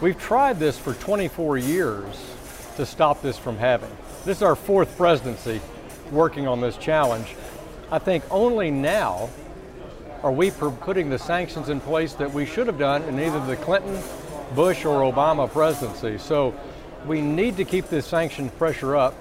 We've 0.00 0.18
tried 0.18 0.58
this 0.58 0.78
for 0.78 0.94
24 0.94 1.58
years 1.58 2.34
to 2.76 2.86
stop 2.86 3.22
this 3.22 3.36
from 3.36 3.56
happening. 3.56 3.96
This 4.24 4.38
is 4.38 4.42
our 4.42 4.56
fourth 4.56 4.96
presidency 4.96 5.60
working 6.12 6.46
on 6.46 6.60
this 6.60 6.76
challenge. 6.76 7.34
I 7.90 7.98
think 7.98 8.24
only 8.30 8.70
now 8.70 9.30
are 10.22 10.32
we 10.32 10.50
putting 10.50 11.10
the 11.10 11.18
sanctions 11.18 11.68
in 11.68 11.80
place 11.80 12.12
that 12.14 12.32
we 12.32 12.44
should 12.44 12.66
have 12.66 12.78
done 12.78 13.02
in 13.04 13.18
either 13.20 13.44
the 13.46 13.56
Clinton, 13.56 14.00
Bush, 14.54 14.84
or 14.84 15.00
Obama 15.10 15.50
presidency. 15.50 16.18
So 16.18 16.54
we 17.06 17.20
need 17.20 17.56
to 17.56 17.64
keep 17.64 17.88
this 17.88 18.06
sanction 18.06 18.50
pressure 18.50 18.96
up 18.96 19.14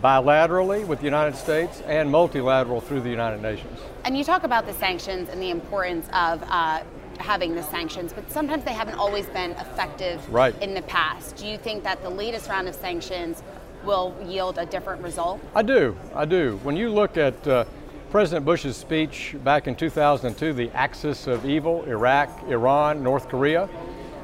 bilaterally 0.00 0.86
with 0.86 0.98
the 0.98 1.04
United 1.04 1.36
States 1.36 1.82
and 1.86 2.10
multilateral 2.10 2.80
through 2.80 3.00
the 3.00 3.10
United 3.10 3.42
Nations. 3.42 3.78
And 4.04 4.16
you 4.16 4.24
talk 4.24 4.44
about 4.44 4.66
the 4.66 4.72
sanctions 4.74 5.28
and 5.28 5.40
the 5.40 5.50
importance 5.50 6.06
of 6.12 6.42
uh, 6.48 6.82
having 7.18 7.54
the 7.54 7.62
sanctions, 7.62 8.12
but 8.12 8.30
sometimes 8.30 8.64
they 8.64 8.72
haven't 8.72 8.98
always 8.98 9.26
been 9.26 9.52
effective 9.52 10.26
right. 10.32 10.60
in 10.62 10.74
the 10.74 10.82
past. 10.82 11.36
Do 11.36 11.46
you 11.46 11.58
think 11.58 11.84
that 11.84 12.02
the 12.02 12.10
latest 12.10 12.48
round 12.48 12.68
of 12.68 12.74
sanctions 12.74 13.42
will 13.84 14.14
yield 14.26 14.58
a 14.58 14.66
different 14.66 15.02
result? 15.02 15.40
I 15.54 15.62
do. 15.62 15.96
I 16.14 16.24
do. 16.24 16.58
When 16.62 16.76
you 16.76 16.90
look 16.90 17.16
at 17.16 17.46
uh, 17.46 17.64
President 18.10 18.44
Bush's 18.44 18.76
speech 18.76 19.34
back 19.44 19.66
in 19.66 19.74
2002, 19.74 20.52
the 20.52 20.70
axis 20.70 21.26
of 21.26 21.46
evil, 21.46 21.84
Iraq, 21.84 22.30
Iran, 22.48 23.02
North 23.02 23.28
Korea, 23.28 23.68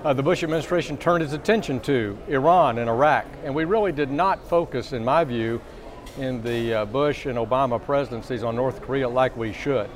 uh, 0.05 0.13
the 0.13 0.23
Bush 0.23 0.43
administration 0.43 0.97
turned 0.97 1.25
its 1.25 1.33
attention 1.33 1.81
to 1.81 2.17
Iran 2.29 2.79
and 2.79 2.89
Iraq. 2.89 3.27
And 3.45 3.55
we 3.55 3.65
really 3.65 3.93
did 3.93 4.11
not 4.11 4.47
focus, 4.49 4.93
in 4.93 5.05
my 5.05 5.25
view, 5.25 5.61
in 6.19 6.43
the 6.43 6.75
uh, 6.75 6.85
Bush 6.85 7.27
and 7.27 7.37
Obama 7.39 7.83
presidencies 7.83 8.43
on 8.43 8.57
North 8.57 8.81
Korea 8.83 9.09
like 9.09 9.37
we 9.37 9.53
should. 9.53 9.91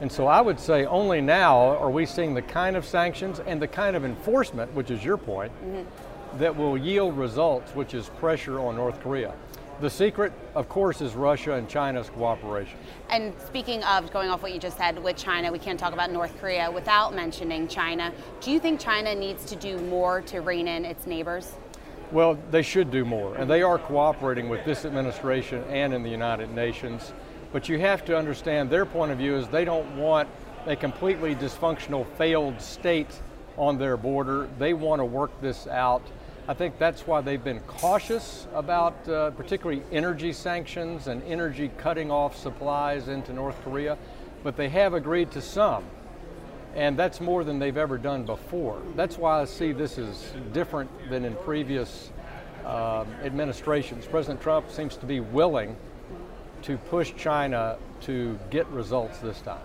And 0.00 0.10
so 0.10 0.26
I 0.26 0.40
would 0.40 0.60
say 0.60 0.84
only 0.84 1.20
now 1.20 1.76
are 1.78 1.90
we 1.90 2.06
seeing 2.06 2.34
the 2.34 2.42
kind 2.42 2.76
of 2.76 2.84
sanctions 2.84 3.40
and 3.40 3.60
the 3.60 3.68
kind 3.68 3.96
of 3.96 4.04
enforcement, 4.04 4.72
which 4.74 4.90
is 4.90 5.04
your 5.04 5.16
point, 5.16 5.52
mm-hmm. 5.64 6.38
that 6.38 6.54
will 6.54 6.76
yield 6.76 7.16
results, 7.16 7.74
which 7.74 7.94
is 7.94 8.08
pressure 8.20 8.60
on 8.60 8.76
North 8.76 9.00
Korea. 9.00 9.34
The 9.78 9.90
secret, 9.90 10.32
of 10.54 10.70
course, 10.70 11.02
is 11.02 11.14
Russia 11.14 11.52
and 11.52 11.68
China's 11.68 12.08
cooperation. 12.08 12.78
And 13.10 13.34
speaking 13.46 13.84
of 13.84 14.10
going 14.10 14.30
off 14.30 14.42
what 14.42 14.54
you 14.54 14.58
just 14.58 14.78
said 14.78 15.02
with 15.02 15.16
China, 15.16 15.52
we 15.52 15.58
can't 15.58 15.78
talk 15.78 15.92
about 15.92 16.10
North 16.10 16.34
Korea 16.40 16.70
without 16.70 17.14
mentioning 17.14 17.68
China. 17.68 18.10
Do 18.40 18.52
you 18.52 18.58
think 18.58 18.80
China 18.80 19.14
needs 19.14 19.44
to 19.44 19.56
do 19.56 19.76
more 19.76 20.22
to 20.22 20.40
rein 20.40 20.66
in 20.66 20.86
its 20.86 21.06
neighbors? 21.06 21.52
Well, 22.10 22.38
they 22.50 22.62
should 22.62 22.90
do 22.90 23.04
more, 23.04 23.36
and 23.36 23.50
they 23.50 23.60
are 23.60 23.78
cooperating 23.78 24.48
with 24.48 24.64
this 24.64 24.86
administration 24.86 25.62
and 25.64 25.92
in 25.92 26.02
the 26.02 26.08
United 26.08 26.54
Nations. 26.54 27.12
But 27.52 27.68
you 27.68 27.78
have 27.78 28.02
to 28.06 28.16
understand 28.16 28.70
their 28.70 28.86
point 28.86 29.12
of 29.12 29.18
view 29.18 29.36
is 29.36 29.46
they 29.48 29.66
don't 29.66 29.94
want 29.98 30.26
a 30.64 30.74
completely 30.74 31.34
dysfunctional, 31.34 32.06
failed 32.16 32.62
state 32.62 33.20
on 33.58 33.76
their 33.76 33.98
border. 33.98 34.48
They 34.58 34.72
want 34.72 35.00
to 35.00 35.04
work 35.04 35.38
this 35.42 35.66
out 35.66 36.02
I 36.48 36.54
think 36.54 36.78
that's 36.78 37.08
why 37.08 37.22
they've 37.22 37.42
been 37.42 37.58
cautious 37.60 38.46
about 38.54 39.08
uh, 39.08 39.32
particularly 39.32 39.82
energy 39.90 40.32
sanctions 40.32 41.08
and 41.08 41.20
energy 41.24 41.72
cutting 41.76 42.12
off 42.12 42.36
supplies 42.36 43.08
into 43.08 43.32
North 43.32 43.60
Korea, 43.64 43.98
but 44.44 44.56
they 44.56 44.68
have 44.68 44.94
agreed 44.94 45.32
to 45.32 45.42
some. 45.42 45.84
And 46.76 46.96
that's 46.96 47.20
more 47.20 47.42
than 47.42 47.58
they've 47.58 47.76
ever 47.76 47.98
done 47.98 48.24
before. 48.24 48.80
That's 48.94 49.18
why 49.18 49.40
I 49.40 49.44
see 49.46 49.72
this 49.72 49.98
as 49.98 50.32
different 50.52 50.90
than 51.10 51.24
in 51.24 51.34
previous 51.36 52.12
uh, 52.64 53.04
administrations. 53.24 54.06
President 54.06 54.40
Trump 54.40 54.70
seems 54.70 54.96
to 54.98 55.06
be 55.06 55.18
willing 55.18 55.76
to 56.62 56.76
push 56.76 57.12
China 57.16 57.76
to 58.02 58.38
get 58.50 58.68
results 58.68 59.18
this 59.18 59.40
time. 59.40 59.58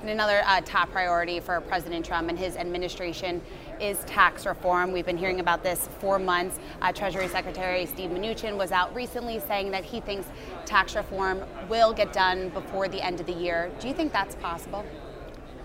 And 0.00 0.08
another 0.08 0.42
uh, 0.46 0.62
top 0.64 0.90
priority 0.90 1.40
for 1.40 1.60
President 1.60 2.06
Trump 2.06 2.30
and 2.30 2.38
his 2.38 2.56
administration 2.56 3.42
is 3.78 3.98
tax 4.04 4.46
reform. 4.46 4.92
We've 4.92 5.04
been 5.04 5.18
hearing 5.18 5.40
about 5.40 5.62
this 5.62 5.90
for 5.98 6.18
months. 6.18 6.58
Uh, 6.80 6.90
Treasury 6.90 7.28
Secretary 7.28 7.84
Steve 7.84 8.08
Mnuchin 8.08 8.56
was 8.56 8.72
out 8.72 8.94
recently 8.94 9.40
saying 9.40 9.70
that 9.72 9.84
he 9.84 10.00
thinks 10.00 10.26
tax 10.64 10.96
reform 10.96 11.42
will 11.68 11.92
get 11.92 12.14
done 12.14 12.48
before 12.50 12.88
the 12.88 13.04
end 13.04 13.20
of 13.20 13.26
the 13.26 13.32
year. 13.34 13.70
Do 13.78 13.88
you 13.88 13.94
think 13.94 14.10
that's 14.10 14.34
possible? 14.36 14.86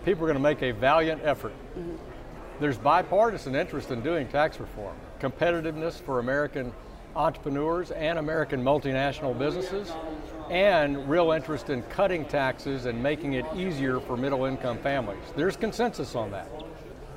People 0.03 0.25
are 0.25 0.27
going 0.27 0.37
to 0.37 0.43
make 0.43 0.61
a 0.61 0.71
valiant 0.71 1.21
effort. 1.23 1.53
Mm-hmm. 1.77 1.95
There's 2.59 2.77
bipartisan 2.77 3.55
interest 3.55 3.91
in 3.91 4.01
doing 4.01 4.27
tax 4.27 4.59
reform, 4.59 4.97
competitiveness 5.21 5.93
for 5.93 6.19
American 6.19 6.73
entrepreneurs 7.15 7.91
and 7.91 8.19
American 8.19 8.63
multinational 8.63 9.37
businesses, 9.37 9.91
and 10.49 11.07
real 11.09 11.31
interest 11.31 11.69
in 11.69 11.81
cutting 11.83 12.25
taxes 12.25 12.85
and 12.85 13.01
making 13.01 13.33
it 13.33 13.45
easier 13.55 13.99
for 13.99 14.15
middle 14.17 14.45
income 14.45 14.77
families. 14.79 15.23
There's 15.35 15.57
consensus 15.57 16.15
on 16.15 16.31
that. 16.31 16.49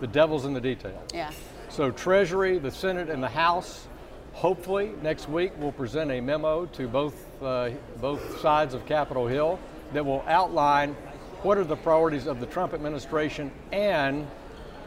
The 0.00 0.06
devil's 0.06 0.44
in 0.44 0.54
the 0.54 0.60
detail. 0.60 1.02
Yeah. 1.12 1.30
So, 1.68 1.90
Treasury, 1.90 2.58
the 2.58 2.70
Senate, 2.70 3.10
and 3.10 3.22
the 3.22 3.28
House, 3.28 3.88
hopefully 4.32 4.92
next 5.02 5.28
week, 5.28 5.52
will 5.58 5.72
present 5.72 6.10
a 6.10 6.20
memo 6.20 6.66
to 6.66 6.88
both, 6.88 7.42
uh, 7.42 7.70
both 8.00 8.40
sides 8.40 8.74
of 8.74 8.86
Capitol 8.86 9.26
Hill 9.26 9.58
that 9.92 10.04
will 10.04 10.24
outline 10.26 10.94
what 11.42 11.58
are 11.58 11.64
the 11.64 11.76
priorities 11.76 12.26
of 12.26 12.40
the 12.40 12.46
Trump 12.46 12.72
administration 12.72 13.50
and 13.72 14.26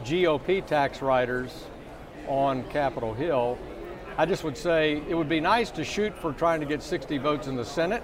GOP 0.04 0.66
tax 0.66 1.00
writers 1.00 1.66
on 2.26 2.64
Capitol 2.70 3.14
Hill. 3.14 3.58
I 4.18 4.26
just 4.26 4.44
would 4.44 4.56
say 4.56 5.02
it 5.08 5.14
would 5.14 5.28
be 5.28 5.40
nice 5.40 5.70
to 5.72 5.84
shoot 5.84 6.16
for 6.18 6.32
trying 6.32 6.60
to 6.60 6.66
get 6.66 6.82
60 6.82 7.18
votes 7.18 7.46
in 7.46 7.56
the 7.56 7.64
Senate 7.64 8.02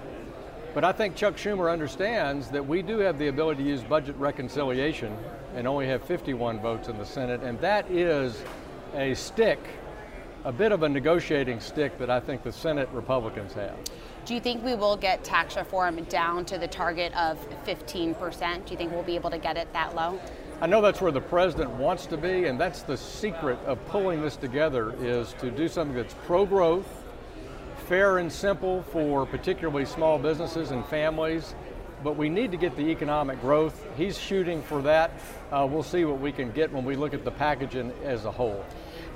but 0.73 0.83
I 0.83 0.91
think 0.91 1.15
Chuck 1.15 1.35
Schumer 1.35 1.71
understands 1.71 2.49
that 2.49 2.65
we 2.65 2.81
do 2.81 2.99
have 2.99 3.17
the 3.17 3.27
ability 3.27 3.63
to 3.63 3.69
use 3.69 3.83
budget 3.83 4.15
reconciliation 4.17 5.17
and 5.55 5.67
only 5.67 5.87
have 5.87 6.03
51 6.03 6.59
votes 6.59 6.89
in 6.89 6.97
the 6.97 7.05
Senate, 7.05 7.41
and 7.41 7.59
that 7.59 7.89
is 7.89 8.43
a 8.93 9.15
stick, 9.15 9.59
a 10.43 10.51
bit 10.51 10.71
of 10.71 10.83
a 10.83 10.89
negotiating 10.89 11.59
stick 11.59 11.97
that 11.97 12.11
I 12.11 12.19
think 12.19 12.43
the 12.43 12.51
Senate 12.51 12.87
Republicans 12.93 13.53
have. 13.53 13.75
Do 14.25 14.35
you 14.35 14.39
think 14.39 14.63
we 14.63 14.75
will 14.75 14.95
get 14.95 15.23
tax 15.23 15.57
reform 15.57 16.03
down 16.03 16.45
to 16.45 16.59
the 16.59 16.67
target 16.67 17.13
of 17.15 17.39
15%? 17.65 18.65
Do 18.65 18.71
you 18.71 18.77
think 18.77 18.91
we'll 18.91 19.01
be 19.01 19.15
able 19.15 19.31
to 19.31 19.39
get 19.39 19.57
it 19.57 19.73
that 19.73 19.95
low? 19.95 20.19
I 20.61 20.67
know 20.67 20.81
that's 20.81 20.99
where 20.99 21.13
the 21.13 21.21
president 21.21 21.71
wants 21.71 22.05
to 22.07 22.17
be, 22.17 22.43
and 22.43 22.59
that's 22.59 22.81
the 22.81 22.97
secret 22.97 23.57
of 23.65 23.79
pulling 23.87 24.21
this 24.21 24.35
together 24.35 24.93
is 24.99 25.33
to 25.39 25.51
do 25.51 25.69
something 25.69 25.95
that's 25.95 26.13
pro-growth, 26.25 26.85
fair 27.87 28.17
and 28.17 28.29
simple 28.29 28.83
for 28.91 29.25
particularly 29.25 29.85
small 29.85 30.19
businesses 30.19 30.71
and 30.71 30.85
families, 30.87 31.55
but 32.03 32.17
we 32.17 32.27
need 32.27 32.51
to 32.51 32.57
get 32.57 32.75
the 32.75 32.89
economic 32.89 33.39
growth. 33.39 33.85
He's 33.95 34.19
shooting 34.19 34.61
for 34.61 34.81
that. 34.81 35.11
Uh, 35.49 35.65
we'll 35.69 35.81
see 35.81 36.03
what 36.03 36.19
we 36.19 36.33
can 36.33 36.51
get 36.51 36.73
when 36.73 36.83
we 36.83 36.97
look 36.97 37.13
at 37.13 37.23
the 37.23 37.31
package 37.31 37.77
as 38.03 38.25
a 38.25 38.31
whole. 38.31 38.65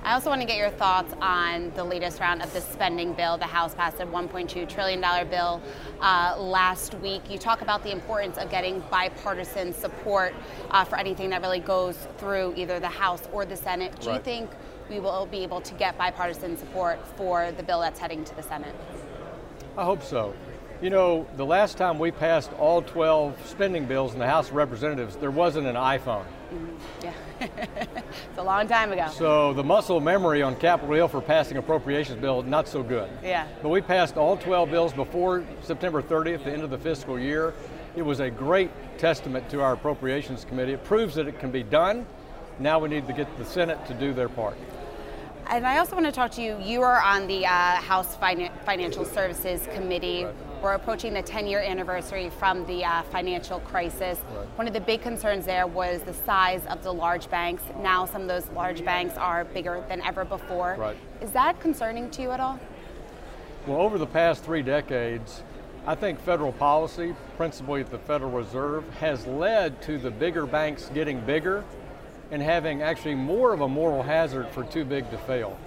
I 0.05 0.15
also 0.15 0.29
want 0.29 0.41
to 0.41 0.47
get 0.47 0.57
your 0.57 0.69
thoughts 0.69 1.13
on 1.21 1.71
the 1.75 1.83
latest 1.83 2.19
round 2.19 2.41
of 2.41 2.51
the 2.51 2.59
spending 2.59 3.13
bill. 3.13 3.37
The 3.37 3.45
House 3.45 3.73
passed 3.73 4.01
a 4.01 4.05
$1.2 4.05 4.67
trillion 4.67 4.99
bill 5.29 5.61
uh, 6.01 6.35
last 6.37 6.93
week. 6.95 7.29
You 7.29 7.37
talk 7.37 7.61
about 7.61 7.83
the 7.83 7.91
importance 7.93 8.37
of 8.37 8.51
getting 8.51 8.81
bipartisan 8.91 9.73
support 9.73 10.33
uh, 10.71 10.83
for 10.83 10.97
anything 10.97 11.29
that 11.29 11.41
really 11.41 11.61
goes 11.61 11.95
through 12.17 12.53
either 12.57 12.81
the 12.81 12.89
House 12.89 13.23
or 13.31 13.45
the 13.45 13.55
Senate. 13.55 13.97
Do 14.01 14.09
right. 14.09 14.15
you 14.17 14.21
think 14.21 14.49
we 14.89 14.99
will 14.99 15.25
be 15.25 15.41
able 15.41 15.61
to 15.61 15.73
get 15.75 15.97
bipartisan 15.97 16.57
support 16.57 16.99
for 17.15 17.53
the 17.53 17.63
bill 17.63 17.79
that's 17.79 17.99
heading 17.99 18.25
to 18.25 18.35
the 18.35 18.43
Senate. 18.43 18.75
I 19.77 19.85
hope 19.85 20.03
so. 20.03 20.33
You 20.81 20.89
know, 20.89 21.25
the 21.37 21.45
last 21.45 21.77
time 21.77 21.97
we 21.97 22.11
passed 22.11 22.51
all 22.59 22.81
12 22.81 23.47
spending 23.47 23.85
bills 23.85 24.11
in 24.11 24.19
the 24.19 24.27
House 24.27 24.49
of 24.49 24.55
Representatives, 24.55 25.15
there 25.15 25.31
wasn't 25.31 25.65
an 25.65 25.75
iPhone. 25.75 26.25
Mm-hmm. 26.53 27.03
Yeah, 27.03 27.13
it's 28.29 28.37
a 28.37 28.43
long 28.43 28.67
time 28.67 28.91
ago. 28.91 29.07
So 29.11 29.53
the 29.53 29.63
muscle 29.63 29.99
memory 29.99 30.41
on 30.41 30.55
Capitol 30.55 30.95
Hill 30.95 31.07
for 31.07 31.21
passing 31.21 31.57
appropriations 31.57 32.19
bill, 32.19 32.43
not 32.43 32.67
so 32.67 32.83
good. 32.83 33.09
Yeah. 33.23 33.47
But 33.61 33.69
we 33.69 33.81
passed 33.81 34.17
all 34.17 34.37
12 34.37 34.69
bills 34.69 34.93
before 34.93 35.43
September 35.61 36.01
30th, 36.01 36.43
the 36.43 36.53
end 36.53 36.61
of 36.63 36.69
the 36.69 36.77
fiscal 36.77 37.19
year. 37.19 37.53
It 37.95 38.03
was 38.03 38.19
a 38.19 38.29
great 38.29 38.71
testament 38.97 39.49
to 39.49 39.61
our 39.61 39.73
Appropriations 39.73 40.45
Committee. 40.45 40.73
It 40.73 40.83
proves 40.83 41.15
that 41.15 41.27
it 41.27 41.39
can 41.39 41.51
be 41.51 41.63
done. 41.63 42.05
Now 42.59 42.79
we 42.79 42.89
need 42.89 43.07
to 43.07 43.13
get 43.13 43.35
the 43.37 43.45
Senate 43.45 43.85
to 43.87 43.93
do 43.93 44.13
their 44.13 44.29
part. 44.29 44.57
And 45.47 45.67
I 45.67 45.77
also 45.77 45.95
want 45.95 46.05
to 46.05 46.11
talk 46.11 46.31
to 46.31 46.41
you. 46.41 46.57
You 46.61 46.81
are 46.81 47.01
on 47.01 47.27
the 47.27 47.45
uh, 47.45 47.49
House 47.49 48.15
fin- 48.15 48.49
Financial 48.65 49.05
Services 49.05 49.67
Committee. 49.73 50.25
Right. 50.25 50.35
We're 50.63 50.75
approaching 50.75 51.13
the 51.13 51.21
10 51.21 51.45
year 51.45 51.59
anniversary 51.59 52.29
from 52.29 52.65
the 52.67 52.85
uh, 52.85 53.03
financial 53.11 53.59
crisis. 53.59 54.17
Right. 54.33 54.47
One 54.57 54.65
of 54.65 54.71
the 54.71 54.79
big 54.79 55.01
concerns 55.01 55.45
there 55.45 55.67
was 55.67 56.01
the 56.03 56.13
size 56.13 56.65
of 56.67 56.81
the 56.83 56.93
large 56.93 57.29
banks. 57.29 57.63
Now, 57.81 58.05
some 58.05 58.21
of 58.21 58.27
those 58.29 58.49
large 58.51 58.85
banks 58.85 59.17
are 59.17 59.43
bigger 59.43 59.83
than 59.89 60.01
ever 60.03 60.23
before. 60.23 60.77
Right. 60.79 60.95
Is 61.19 61.31
that 61.31 61.59
concerning 61.59 62.09
to 62.11 62.21
you 62.21 62.31
at 62.31 62.39
all? 62.39 62.57
Well, 63.67 63.81
over 63.81 63.97
the 63.97 64.07
past 64.07 64.45
three 64.45 64.61
decades, 64.61 65.43
I 65.85 65.95
think 65.95 66.21
federal 66.21 66.53
policy, 66.53 67.13
principally 67.35 67.81
at 67.81 67.91
the 67.91 67.99
Federal 67.99 68.31
Reserve, 68.31 68.89
has 68.99 69.27
led 69.27 69.81
to 69.81 69.97
the 69.97 70.11
bigger 70.11 70.45
banks 70.45 70.89
getting 70.93 71.19
bigger 71.25 71.65
and 72.31 72.41
having 72.41 72.81
actually 72.81 73.15
more 73.15 73.51
of 73.51 73.59
a 73.59 73.67
moral 73.67 74.01
hazard 74.01 74.47
for 74.51 74.63
too 74.63 74.85
big 74.85 75.11
to 75.11 75.17
fail. 75.17 75.59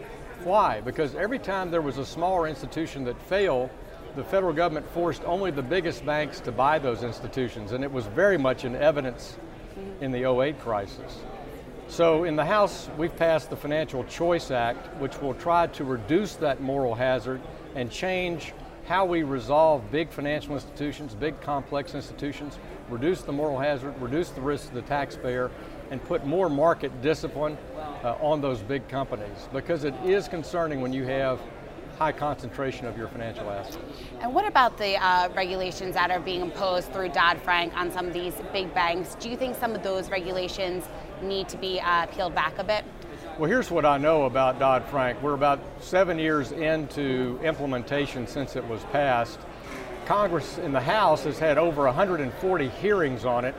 Why? 0.42 0.80
Because 0.80 1.14
every 1.14 1.38
time 1.38 1.70
there 1.70 1.82
was 1.82 1.98
a 1.98 2.06
smaller 2.06 2.46
institution 2.48 3.04
that 3.04 3.20
failed, 3.22 3.68
the 4.16 4.24
federal 4.24 4.54
government 4.54 4.88
forced 4.90 5.22
only 5.24 5.50
the 5.50 5.62
biggest 5.62 6.04
banks 6.04 6.40
to 6.40 6.50
buy 6.50 6.78
those 6.78 7.02
institutions, 7.02 7.72
and 7.72 7.84
it 7.84 7.92
was 7.92 8.06
very 8.06 8.38
much 8.38 8.64
in 8.64 8.74
evidence 8.74 9.36
in 10.00 10.10
the 10.10 10.24
08 10.24 10.58
crisis. 10.58 11.20
So 11.88 12.24
in 12.24 12.34
the 12.34 12.44
House, 12.44 12.88
we've 12.96 13.14
passed 13.14 13.50
the 13.50 13.56
Financial 13.56 14.02
Choice 14.04 14.50
Act, 14.50 14.96
which 14.96 15.20
will 15.20 15.34
try 15.34 15.66
to 15.68 15.84
reduce 15.84 16.34
that 16.36 16.60
moral 16.60 16.94
hazard 16.94 17.40
and 17.74 17.90
change 17.90 18.54
how 18.86 19.04
we 19.04 19.22
resolve 19.22 19.90
big 19.90 20.10
financial 20.10 20.54
institutions, 20.54 21.14
big 21.14 21.38
complex 21.40 21.94
institutions, 21.94 22.58
reduce 22.88 23.22
the 23.22 23.32
moral 23.32 23.58
hazard, 23.58 23.94
reduce 24.00 24.30
the 24.30 24.40
risk 24.40 24.68
to 24.68 24.74
the 24.74 24.82
taxpayer, 24.82 25.50
and 25.90 26.02
put 26.04 26.24
more 26.24 26.48
market 26.48 27.02
discipline 27.02 27.58
uh, 28.02 28.14
on 28.20 28.40
those 28.40 28.60
big 28.60 28.88
companies 28.88 29.48
because 29.52 29.84
it 29.84 29.94
is 30.04 30.26
concerning 30.26 30.80
when 30.80 30.92
you 30.92 31.04
have 31.04 31.40
high 31.98 32.12
concentration 32.12 32.86
of 32.86 32.96
your 32.98 33.08
financial 33.08 33.50
assets. 33.50 33.78
And 34.20 34.34
what 34.34 34.46
about 34.46 34.76
the 34.76 35.02
uh, 35.02 35.30
regulations 35.34 35.94
that 35.94 36.10
are 36.10 36.20
being 36.20 36.42
imposed 36.42 36.92
through 36.92 37.08
Dodd 37.08 37.40
Frank 37.40 37.74
on 37.74 37.90
some 37.90 38.06
of 38.06 38.12
these 38.12 38.34
big 38.52 38.72
banks? 38.74 39.14
Do 39.14 39.30
you 39.30 39.36
think 39.36 39.56
some 39.56 39.74
of 39.74 39.82
those 39.82 40.10
regulations 40.10 40.84
need 41.22 41.48
to 41.48 41.56
be 41.56 41.80
uh, 41.80 42.06
peeled 42.06 42.34
back 42.34 42.58
a 42.58 42.64
bit? 42.64 42.84
Well, 43.38 43.48
here's 43.48 43.70
what 43.70 43.86
I 43.86 43.96
know 43.98 44.24
about 44.24 44.58
Dodd 44.58 44.84
Frank. 44.86 45.22
We're 45.22 45.34
about 45.34 45.60
seven 45.80 46.18
years 46.18 46.52
into 46.52 47.38
implementation 47.42 48.26
since 48.26 48.56
it 48.56 48.66
was 48.66 48.82
passed. 48.84 49.38
Congress 50.04 50.58
in 50.58 50.72
the 50.72 50.80
House 50.80 51.24
has 51.24 51.38
had 51.38 51.58
over 51.58 51.84
140 51.84 52.68
hearings 52.68 53.24
on 53.24 53.44
it, 53.44 53.54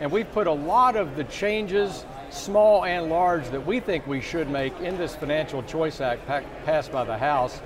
and 0.00 0.10
we've 0.10 0.30
put 0.32 0.46
a 0.46 0.52
lot 0.52 0.96
of 0.96 1.16
the 1.16 1.24
changes, 1.24 2.04
small 2.34 2.84
and 2.84 3.08
large, 3.08 3.48
that 3.50 3.66
we 3.66 3.80
think 3.80 4.06
we 4.06 4.20
should 4.20 4.50
make 4.50 4.78
in 4.80 4.96
this 4.96 5.14
Financial 5.16 5.62
Choice 5.62 6.00
Act 6.00 6.26
passed 6.64 6.92
by 6.92 7.04
the 7.04 7.16
House. 7.16 7.60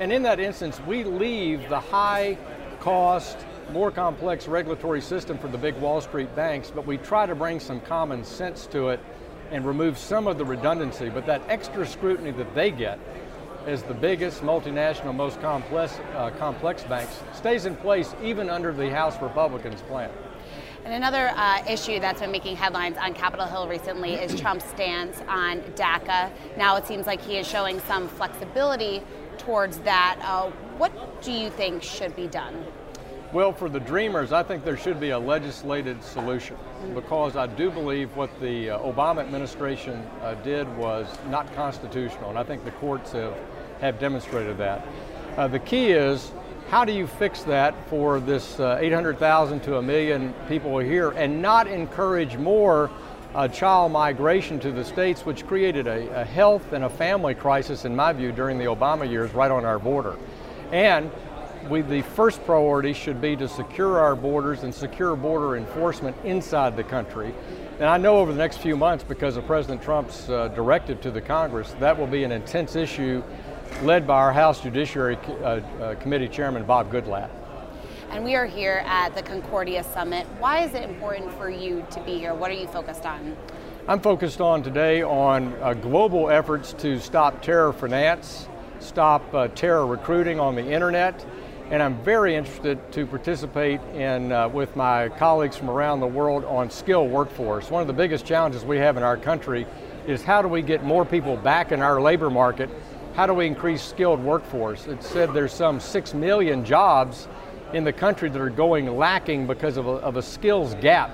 And 0.00 0.12
in 0.12 0.22
that 0.22 0.40
instance, 0.40 0.80
we 0.86 1.04
leave 1.04 1.68
the 1.68 1.80
high 1.80 2.38
cost, 2.80 3.36
more 3.72 3.90
complex 3.90 4.48
regulatory 4.48 5.00
system 5.00 5.38
for 5.38 5.48
the 5.48 5.58
big 5.58 5.76
Wall 5.76 6.00
Street 6.00 6.34
banks, 6.34 6.70
but 6.74 6.86
we 6.86 6.98
try 6.98 7.26
to 7.26 7.34
bring 7.34 7.60
some 7.60 7.80
common 7.80 8.24
sense 8.24 8.66
to 8.68 8.88
it 8.88 9.00
and 9.50 9.66
remove 9.66 9.98
some 9.98 10.26
of 10.26 10.38
the 10.38 10.44
redundancy. 10.44 11.08
But 11.08 11.26
that 11.26 11.42
extra 11.48 11.86
scrutiny 11.86 12.30
that 12.32 12.54
they 12.54 12.70
get 12.70 12.98
as 13.66 13.82
the 13.82 13.94
biggest 13.94 14.42
multinational, 14.42 15.14
most 15.14 15.40
complex, 15.40 15.98
uh, 16.14 16.30
complex 16.38 16.82
banks 16.84 17.20
stays 17.34 17.66
in 17.66 17.76
place 17.76 18.14
even 18.22 18.50
under 18.50 18.72
the 18.72 18.90
House 18.90 19.20
Republicans' 19.22 19.80
plan. 19.82 20.10
And 20.84 20.92
another 20.92 21.28
uh, 21.36 21.62
issue 21.68 22.00
that's 22.00 22.20
been 22.20 22.32
making 22.32 22.56
headlines 22.56 22.96
on 22.96 23.14
Capitol 23.14 23.46
Hill 23.46 23.68
recently 23.68 24.14
is 24.14 24.34
Trump's 24.40 24.64
stance 24.64 25.20
on 25.28 25.60
DACA. 25.76 26.32
Now 26.56 26.76
it 26.76 26.86
seems 26.86 27.06
like 27.06 27.22
he 27.22 27.36
is 27.36 27.46
showing 27.46 27.78
some 27.80 28.08
flexibility 28.08 29.00
towards 29.38 29.78
that. 29.80 30.18
Uh, 30.22 30.50
what 30.78 31.22
do 31.22 31.30
you 31.30 31.50
think 31.50 31.84
should 31.84 32.16
be 32.16 32.26
done? 32.26 32.66
Well, 33.32 33.52
for 33.52 33.68
the 33.68 33.80
dreamers, 33.80 34.32
I 34.32 34.42
think 34.42 34.64
there 34.64 34.76
should 34.76 35.00
be 35.00 35.10
a 35.10 35.18
legislated 35.18 36.02
solution 36.02 36.56
because 36.94 37.36
I 37.36 37.46
do 37.46 37.70
believe 37.70 38.14
what 38.14 38.28
the 38.40 38.70
uh, 38.70 38.78
Obama 38.80 39.20
administration 39.20 40.06
uh, 40.20 40.34
did 40.34 40.68
was 40.76 41.06
not 41.30 41.50
constitutional, 41.54 42.28
and 42.28 42.38
I 42.38 42.42
think 42.42 42.64
the 42.64 42.72
courts 42.72 43.12
have, 43.12 43.34
have 43.80 43.98
demonstrated 43.98 44.58
that. 44.58 44.86
Uh, 45.36 45.48
the 45.48 45.60
key 45.60 45.92
is 45.92 46.32
how 46.72 46.86
do 46.86 46.92
you 46.94 47.06
fix 47.06 47.42
that 47.42 47.74
for 47.90 48.18
this 48.18 48.58
uh, 48.58 48.78
800,000 48.80 49.60
to 49.60 49.76
a 49.76 49.82
million 49.82 50.32
people 50.48 50.78
here 50.78 51.10
and 51.10 51.42
not 51.42 51.66
encourage 51.66 52.38
more 52.38 52.90
uh, 53.34 53.46
child 53.46 53.92
migration 53.92 54.58
to 54.58 54.72
the 54.72 54.82
states, 54.82 55.26
which 55.26 55.46
created 55.46 55.86
a, 55.86 56.22
a, 56.22 56.24
health 56.24 56.72
and 56.72 56.82
a 56.82 56.88
family 56.88 57.34
crisis, 57.34 57.84
in 57.84 57.94
my 57.94 58.10
view, 58.14 58.32
during 58.32 58.56
the 58.56 58.64
Obama 58.64 59.06
years 59.06 59.34
right 59.34 59.50
on 59.50 59.66
our 59.66 59.78
border. 59.78 60.16
And 60.70 61.10
we, 61.68 61.82
the 61.82 62.00
first 62.00 62.42
priority 62.46 62.94
should 62.94 63.20
be 63.20 63.36
to 63.36 63.48
secure 63.48 64.00
our 64.00 64.16
borders 64.16 64.62
and 64.62 64.74
secure 64.74 65.14
border 65.14 65.58
enforcement 65.58 66.16
inside 66.24 66.74
the 66.74 66.84
country. 66.84 67.34
And 67.80 67.84
I 67.84 67.98
know 67.98 68.16
over 68.16 68.32
the 68.32 68.38
next 68.38 68.60
few 68.60 68.78
months, 68.78 69.04
because 69.04 69.36
of 69.36 69.44
President 69.44 69.82
Trump's 69.82 70.30
uh, 70.30 70.48
directive 70.48 71.02
to 71.02 71.10
the 71.10 71.20
Congress, 71.20 71.74
that 71.80 71.98
will 71.98 72.06
be 72.06 72.24
an 72.24 72.32
intense 72.32 72.76
issue 72.76 73.22
led 73.80 74.06
by 74.06 74.14
our 74.14 74.32
House 74.32 74.60
Judiciary 74.60 75.16
uh, 75.16 75.34
uh, 75.44 75.94
Committee 75.96 76.28
Chairman 76.28 76.64
Bob 76.64 76.92
Goodlatte. 76.92 77.30
And 78.10 78.22
we 78.22 78.34
are 78.34 78.46
here 78.46 78.82
at 78.84 79.14
the 79.14 79.22
Concordia 79.22 79.82
Summit. 79.82 80.26
Why 80.38 80.64
is 80.64 80.74
it 80.74 80.82
important 80.82 81.32
for 81.32 81.48
you 81.48 81.84
to 81.90 82.00
be 82.02 82.18
here? 82.18 82.34
What 82.34 82.50
are 82.50 82.54
you 82.54 82.66
focused 82.66 83.06
on? 83.06 83.36
I'm 83.88 84.00
focused 84.00 84.40
on 84.40 84.62
today 84.62 85.02
on 85.02 85.54
uh, 85.54 85.74
global 85.74 86.30
efforts 86.30 86.72
to 86.74 87.00
stop 87.00 87.42
terror 87.42 87.72
finance, 87.72 88.46
stop 88.78 89.34
uh, 89.34 89.48
terror 89.48 89.86
recruiting 89.86 90.38
on 90.38 90.54
the 90.54 90.64
internet, 90.64 91.24
and 91.70 91.82
I'm 91.82 92.02
very 92.04 92.36
interested 92.36 92.92
to 92.92 93.06
participate 93.06 93.80
in 93.94 94.30
uh, 94.30 94.48
with 94.48 94.76
my 94.76 95.08
colleagues 95.08 95.56
from 95.56 95.70
around 95.70 96.00
the 96.00 96.06
world 96.06 96.44
on 96.44 96.70
skill 96.70 97.08
workforce. 97.08 97.70
One 97.70 97.80
of 97.80 97.88
the 97.88 97.94
biggest 97.94 98.26
challenges 98.26 98.64
we 98.64 98.76
have 98.76 98.96
in 98.96 99.02
our 99.02 99.16
country 99.16 99.66
is 100.06 100.22
how 100.22 100.42
do 100.42 100.48
we 100.48 100.62
get 100.62 100.84
more 100.84 101.04
people 101.04 101.36
back 101.36 101.72
in 101.72 101.80
our 101.80 102.00
labor 102.00 102.28
market 102.28 102.68
how 103.14 103.26
do 103.26 103.34
we 103.34 103.46
increase 103.46 103.82
skilled 103.82 104.22
workforce? 104.22 104.86
It 104.86 105.02
said 105.02 105.34
there's 105.34 105.52
some 105.52 105.80
six 105.80 106.14
million 106.14 106.64
jobs 106.64 107.28
in 107.74 107.84
the 107.84 107.92
country 107.92 108.30
that 108.30 108.40
are 108.40 108.50
going 108.50 108.86
lacking 108.96 109.46
because 109.46 109.76
of 109.76 109.86
a, 109.86 109.90
of 109.90 110.16
a 110.16 110.22
skills 110.22 110.74
gap. 110.76 111.10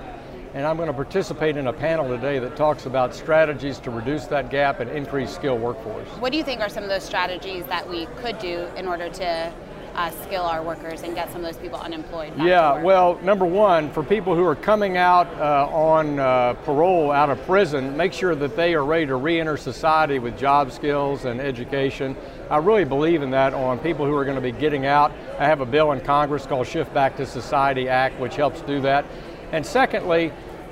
And 0.53 0.65
I'm 0.65 0.77
going 0.77 0.87
to 0.87 0.93
participate 0.93 1.57
in 1.57 1.67
a 1.67 1.73
panel 1.73 2.07
today 2.07 2.39
that 2.39 2.55
talks 2.55 2.85
about 2.85 3.13
strategies 3.13 3.79
to 3.79 3.91
reduce 3.91 4.25
that 4.27 4.49
gap 4.49 4.79
and 4.79 4.89
increase 4.89 5.29
skilled 5.29 5.61
workforce. 5.61 6.07
What 6.19 6.31
do 6.31 6.37
you 6.37 6.43
think 6.43 6.61
are 6.61 6.69
some 6.69 6.83
of 6.83 6.89
those 6.89 7.03
strategies 7.03 7.65
that 7.65 7.87
we 7.87 8.07
could 8.17 8.39
do 8.39 8.67
in 8.75 8.87
order 8.87 9.09
to 9.09 9.53
uh, 9.95 10.11
skill 10.23 10.43
our 10.43 10.63
workers 10.63 11.03
and 11.03 11.15
get 11.15 11.31
some 11.31 11.43
of 11.43 11.53
those 11.53 11.61
people 11.61 11.79
unemployed? 11.79 12.33
yeah, 12.37 12.81
well, 12.81 13.19
number 13.21 13.45
one, 13.45 13.91
for 13.91 14.03
people 14.03 14.35
who 14.35 14.43
are 14.43 14.55
coming 14.55 14.97
out 14.97 15.27
uh, 15.39 15.67
on 15.71 16.19
uh, 16.19 16.53
parole 16.65 17.11
out 17.11 17.29
of 17.29 17.43
prison, 17.45 17.95
make 17.97 18.13
sure 18.13 18.35
that 18.35 18.55
they 18.55 18.73
are 18.73 18.85
ready 18.85 19.05
to 19.05 19.15
re-enter 19.15 19.57
society 19.57 20.19
with 20.19 20.37
job 20.37 20.71
skills 20.71 21.25
and 21.25 21.39
education. 21.39 22.15
I 22.49 22.57
really 22.57 22.85
believe 22.85 23.21
in 23.21 23.31
that 23.31 23.53
on 23.53 23.79
people 23.79 24.05
who 24.05 24.15
are 24.15 24.23
going 24.23 24.35
to 24.35 24.41
be 24.41 24.51
getting 24.51 24.85
out. 24.85 25.11
I 25.37 25.45
have 25.45 25.61
a 25.61 25.65
bill 25.65 25.91
in 25.91 26.01
Congress 26.01 26.45
called 26.45 26.67
Shift 26.67 26.93
Back 26.93 27.17
to 27.17 27.25
Society 27.25 27.89
Act, 27.89 28.19
which 28.19 28.35
helps 28.35 28.61
do 28.61 28.81
that. 28.81 29.05
And 29.51 29.65
secondly, 29.65 30.31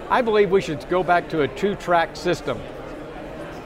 I 0.10 0.22
believe 0.22 0.52
we 0.52 0.62
should 0.62 0.88
go 0.90 1.04
back 1.04 1.30
to 1.30 1.42
a 1.42 1.48
two-track 1.48 2.16
system 2.16 2.60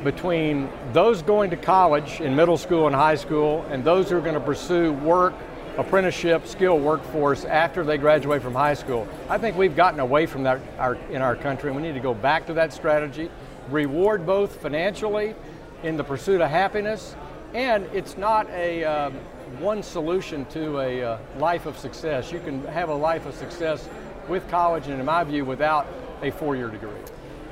between 0.03 0.69
those 0.93 1.21
going 1.21 1.49
to 1.51 1.57
college 1.57 2.21
in 2.21 2.35
middle 2.35 2.57
school 2.57 2.87
and 2.87 2.95
high 2.95 3.15
school 3.15 3.65
and 3.69 3.83
those 3.83 4.09
who 4.09 4.17
are 4.17 4.21
going 4.21 4.33
to 4.33 4.39
pursue 4.39 4.93
work, 4.93 5.33
apprenticeship, 5.77 6.47
skill 6.47 6.79
workforce 6.79 7.45
after 7.45 7.83
they 7.83 7.97
graduate 7.97 8.41
from 8.41 8.53
high 8.53 8.73
school. 8.73 9.07
I 9.29 9.37
think 9.37 9.57
we've 9.57 9.75
gotten 9.75 9.99
away 9.99 10.25
from 10.25 10.43
that 10.43 10.59
our, 10.77 10.95
in 11.09 11.21
our 11.21 11.35
country 11.35 11.69
and 11.69 11.75
we 11.75 11.83
need 11.83 11.93
to 11.93 11.99
go 11.99 12.13
back 12.13 12.47
to 12.47 12.53
that 12.53 12.73
strategy, 12.73 13.29
reward 13.69 14.25
both 14.25 14.61
financially 14.61 15.35
in 15.83 15.97
the 15.97 16.03
pursuit 16.03 16.41
of 16.41 16.49
happiness, 16.49 17.15
and 17.53 17.85
it's 17.93 18.17
not 18.17 18.49
a 18.51 18.83
um, 18.83 19.13
one 19.59 19.83
solution 19.83 20.45
to 20.45 20.79
a 20.79 21.03
uh, 21.03 21.17
life 21.37 21.65
of 21.65 21.77
success. 21.77 22.31
You 22.31 22.39
can 22.39 22.63
have 22.65 22.89
a 22.89 22.95
life 22.95 23.25
of 23.25 23.35
success 23.35 23.87
with 24.27 24.47
college 24.49 24.87
and 24.87 24.99
in 24.99 25.05
my 25.05 25.23
view 25.23 25.45
without 25.45 25.87
a 26.21 26.31
four-year 26.31 26.69
degree. 26.69 26.91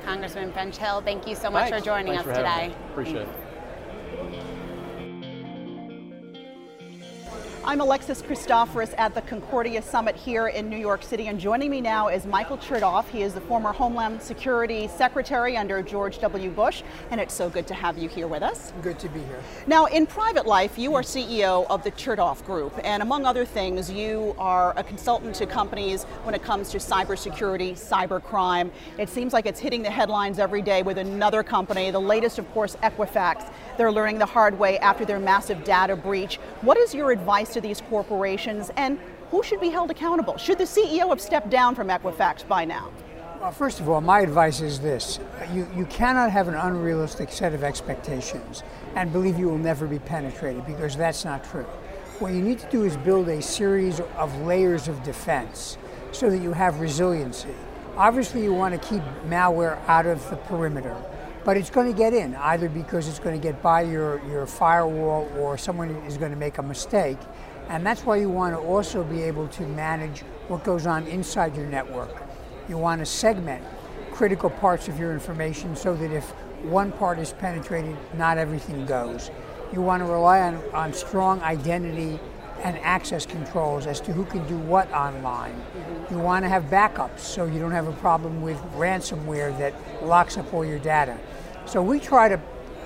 Congressman 0.04 0.52
French 0.52 0.76
Hill, 0.76 1.02
thank 1.02 1.26
you 1.26 1.34
so 1.34 1.50
much 1.50 1.70
Thanks. 1.70 1.78
for 1.78 1.84
joining 1.84 2.14
Thanks 2.14 2.28
us 2.28 2.36
for 2.36 2.42
today. 2.42 2.74
Appreciate 2.90 3.28
it. 3.28 4.46
I'm 7.70 7.80
Alexis 7.80 8.20
Christoforous 8.20 8.92
at 8.98 9.14
the 9.14 9.22
Concordia 9.22 9.80
Summit 9.80 10.16
here 10.16 10.48
in 10.48 10.68
New 10.68 10.76
York 10.76 11.04
City, 11.04 11.28
and 11.28 11.38
joining 11.38 11.70
me 11.70 11.80
now 11.80 12.08
is 12.08 12.26
Michael 12.26 12.58
Chertoff. 12.58 13.06
He 13.06 13.22
is 13.22 13.32
the 13.32 13.40
former 13.40 13.70
Homeland 13.70 14.20
Security 14.20 14.88
Secretary 14.88 15.56
under 15.56 15.80
George 15.80 16.18
W. 16.18 16.50
Bush, 16.50 16.82
and 17.12 17.20
it's 17.20 17.32
so 17.32 17.48
good 17.48 17.68
to 17.68 17.74
have 17.74 17.96
you 17.96 18.08
here 18.08 18.26
with 18.26 18.42
us. 18.42 18.72
Good 18.82 18.98
to 18.98 19.08
be 19.10 19.20
here. 19.20 19.40
Now, 19.68 19.84
in 19.84 20.04
private 20.08 20.46
life, 20.46 20.80
you 20.80 20.96
are 20.96 21.02
CEO 21.02 21.64
of 21.70 21.84
the 21.84 21.92
Chertoff 21.92 22.44
Group, 22.44 22.72
and 22.82 23.04
among 23.04 23.24
other 23.24 23.44
things, 23.44 23.88
you 23.88 24.34
are 24.36 24.76
a 24.76 24.82
consultant 24.82 25.36
to 25.36 25.46
companies 25.46 26.02
when 26.24 26.34
it 26.34 26.42
comes 26.42 26.70
to 26.70 26.78
cybersecurity, 26.78 27.74
cybercrime. 27.74 28.72
It 28.98 29.08
seems 29.08 29.32
like 29.32 29.46
it's 29.46 29.60
hitting 29.60 29.82
the 29.82 29.92
headlines 29.92 30.40
every 30.40 30.62
day 30.62 30.82
with 30.82 30.98
another 30.98 31.44
company, 31.44 31.92
the 31.92 32.00
latest, 32.00 32.40
of 32.40 32.50
course, 32.52 32.74
Equifax. 32.82 33.48
They're 33.76 33.92
learning 33.92 34.18
the 34.18 34.26
hard 34.26 34.58
way 34.58 34.76
after 34.80 35.04
their 35.04 35.20
massive 35.20 35.62
data 35.62 35.94
breach. 35.94 36.40
What 36.62 36.76
is 36.76 36.92
your 36.92 37.12
advice 37.12 37.52
to 37.52 37.59
these 37.60 37.80
corporations 37.82 38.70
and 38.76 38.98
who 39.30 39.42
should 39.42 39.60
be 39.60 39.68
held 39.68 39.90
accountable? 39.90 40.36
Should 40.36 40.58
the 40.58 40.64
CEO 40.64 41.08
have 41.08 41.20
stepped 41.20 41.50
down 41.50 41.74
from 41.74 41.88
Equifax 41.88 42.46
by 42.46 42.64
now? 42.64 42.90
Well, 43.40 43.52
first 43.52 43.80
of 43.80 43.88
all, 43.88 44.00
my 44.00 44.20
advice 44.20 44.60
is 44.60 44.80
this 44.80 45.18
you, 45.52 45.66
you 45.74 45.86
cannot 45.86 46.30
have 46.30 46.48
an 46.48 46.54
unrealistic 46.54 47.32
set 47.32 47.54
of 47.54 47.64
expectations 47.64 48.62
and 48.96 49.12
believe 49.12 49.38
you 49.38 49.48
will 49.48 49.58
never 49.58 49.86
be 49.86 49.98
penetrated 49.98 50.66
because 50.66 50.96
that's 50.96 51.24
not 51.24 51.44
true. 51.44 51.66
What 52.18 52.32
you 52.32 52.42
need 52.42 52.58
to 52.58 52.70
do 52.70 52.84
is 52.84 52.96
build 52.98 53.28
a 53.28 53.40
series 53.40 54.00
of 54.18 54.36
layers 54.42 54.88
of 54.88 55.02
defense 55.02 55.78
so 56.12 56.28
that 56.28 56.38
you 56.38 56.52
have 56.52 56.80
resiliency. 56.80 57.54
Obviously, 57.96 58.42
you 58.42 58.52
want 58.52 58.80
to 58.80 58.88
keep 58.88 59.02
malware 59.26 59.78
out 59.88 60.06
of 60.06 60.28
the 60.28 60.36
perimeter 60.36 60.96
but 61.44 61.56
it's 61.56 61.70
going 61.70 61.90
to 61.90 61.96
get 61.96 62.12
in 62.12 62.34
either 62.36 62.68
because 62.68 63.08
it's 63.08 63.18
going 63.18 63.38
to 63.38 63.42
get 63.42 63.62
by 63.62 63.82
your, 63.82 64.24
your 64.28 64.46
firewall 64.46 65.30
or 65.38 65.56
someone 65.56 65.90
is 66.06 66.16
going 66.16 66.30
to 66.30 66.36
make 66.38 66.58
a 66.58 66.62
mistake. 66.62 67.18
And 67.70 67.86
that's 67.86 68.04
why 68.04 68.16
you 68.16 68.28
want 68.28 68.52
to 68.56 68.60
also 68.60 69.04
be 69.04 69.22
able 69.22 69.46
to 69.46 69.62
manage 69.62 70.20
what 70.48 70.64
goes 70.64 70.86
on 70.86 71.06
inside 71.06 71.56
your 71.56 71.66
network. 71.66 72.10
You 72.68 72.76
want 72.76 72.98
to 72.98 73.06
segment 73.06 73.64
critical 74.10 74.50
parts 74.50 74.88
of 74.88 74.98
your 74.98 75.12
information 75.12 75.76
so 75.76 75.94
that 75.94 76.10
if 76.10 76.30
one 76.64 76.90
part 76.90 77.20
is 77.20 77.32
penetrated, 77.32 77.96
not 78.14 78.38
everything 78.38 78.86
goes. 78.86 79.30
You 79.72 79.82
want 79.82 80.02
to 80.02 80.06
rely 80.06 80.40
on, 80.40 80.60
on 80.74 80.92
strong 80.92 81.40
identity 81.42 82.18
and 82.64 82.76
access 82.78 83.24
controls 83.24 83.86
as 83.86 84.00
to 84.00 84.12
who 84.12 84.24
can 84.24 84.44
do 84.48 84.58
what 84.58 84.90
online. 84.92 85.54
You 86.10 86.18
want 86.18 86.44
to 86.44 86.48
have 86.48 86.64
backups 86.64 87.20
so 87.20 87.44
you 87.44 87.60
don't 87.60 87.70
have 87.70 87.86
a 87.86 87.92
problem 87.92 88.42
with 88.42 88.58
ransomware 88.74 89.56
that 89.58 89.74
locks 90.04 90.36
up 90.36 90.52
all 90.52 90.64
your 90.64 90.80
data. 90.80 91.16
So 91.66 91.80
we 91.80 92.00
try 92.00 92.28
to 92.30 92.34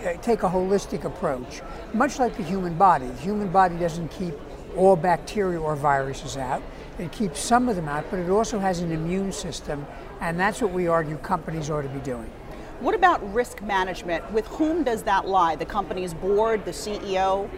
uh, 0.05 0.13
take 0.21 0.43
a 0.43 0.49
holistic 0.49 1.05
approach, 1.05 1.63
much 1.95 2.19
like 2.19 2.37
the 2.37 2.43
human 2.43 2.75
body. 2.75 3.07
The 3.07 3.23
human 3.23 3.49
body 3.49 3.77
doesn't 3.77 4.11
keep 4.11 4.35
all 4.77 4.97
bacteria 4.97 5.61
or 5.61 5.77
viruses 5.77 6.37
out. 6.37 6.63
It 6.99 7.13
keeps 7.13 7.41
some 7.41 7.69
of 7.69 7.77
them 7.77 7.89
out, 7.89 8.05
but 8.11 8.19
it 8.19 8.31
also 8.31 8.59
has 8.59 8.81
an 8.81 8.93
immune 8.93 9.33
system, 9.33 9.87
and 10.21 10.39
that's 10.39 10.63
what 10.63 10.73
we 10.73 10.87
argue 10.87 11.17
companies 11.19 11.71
ought 11.71 11.83
to 11.83 11.89
be 11.89 12.01
doing. 12.01 12.31
What 12.81 12.95
about 12.95 13.35
risk 13.35 13.63
management? 13.63 14.31
With 14.33 14.47
whom 14.49 14.85
does 14.85 15.03
that 15.05 15.27
lie? 15.27 15.57
The 15.57 15.65
company's 15.65 16.13
board, 16.13 16.65
the 16.65 16.71
CEO? 16.71 17.49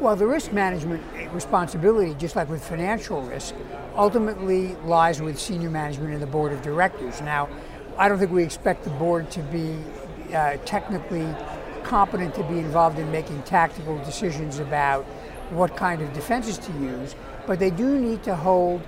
Well, 0.00 0.16
the 0.16 0.26
risk 0.26 0.52
management 0.52 1.02
responsibility, 1.32 2.14
just 2.14 2.36
like 2.36 2.48
with 2.48 2.62
financial 2.62 3.22
risk, 3.22 3.54
ultimately 3.96 4.74
lies 4.84 5.22
with 5.22 5.40
senior 5.40 5.70
management 5.70 6.12
and 6.12 6.22
the 6.22 6.26
board 6.26 6.52
of 6.52 6.62
directors. 6.62 7.20
Now, 7.22 7.48
I 7.96 8.08
don't 8.08 8.18
think 8.18 8.30
we 8.30 8.44
expect 8.44 8.84
the 8.84 8.90
board 8.90 9.30
to 9.30 9.42
be 9.42 9.78
uh, 10.34 10.58
technically 10.66 11.26
competent 11.82 12.34
to 12.34 12.42
be 12.44 12.58
involved 12.58 12.98
in 12.98 13.10
making 13.10 13.42
tactical 13.44 13.96
decisions 14.04 14.58
about 14.58 15.06
what 15.50 15.76
kind 15.76 16.02
of 16.02 16.12
defenses 16.12 16.58
to 16.58 16.72
use, 16.72 17.14
but 17.46 17.58
they 17.58 17.70
do 17.70 17.98
need 17.98 18.22
to 18.24 18.34
hold 18.34 18.82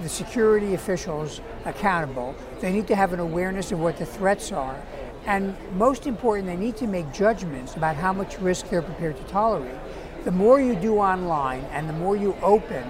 the 0.00 0.08
security 0.08 0.74
officials 0.74 1.40
accountable. 1.64 2.34
They 2.60 2.72
need 2.72 2.86
to 2.88 2.96
have 2.96 3.12
an 3.12 3.20
awareness 3.20 3.72
of 3.72 3.80
what 3.80 3.98
the 3.98 4.06
threats 4.06 4.52
are. 4.52 4.80
And 5.26 5.56
most 5.74 6.06
important, 6.06 6.48
they 6.48 6.56
need 6.56 6.76
to 6.78 6.86
make 6.86 7.12
judgments 7.12 7.76
about 7.76 7.96
how 7.96 8.12
much 8.12 8.38
risk 8.40 8.68
they're 8.68 8.82
prepared 8.82 9.16
to 9.16 9.24
tolerate. 9.24 9.76
The 10.24 10.32
more 10.32 10.60
you 10.60 10.74
do 10.74 10.98
online 10.98 11.64
and 11.72 11.88
the 11.88 11.92
more 11.92 12.16
you 12.16 12.36
open 12.42 12.84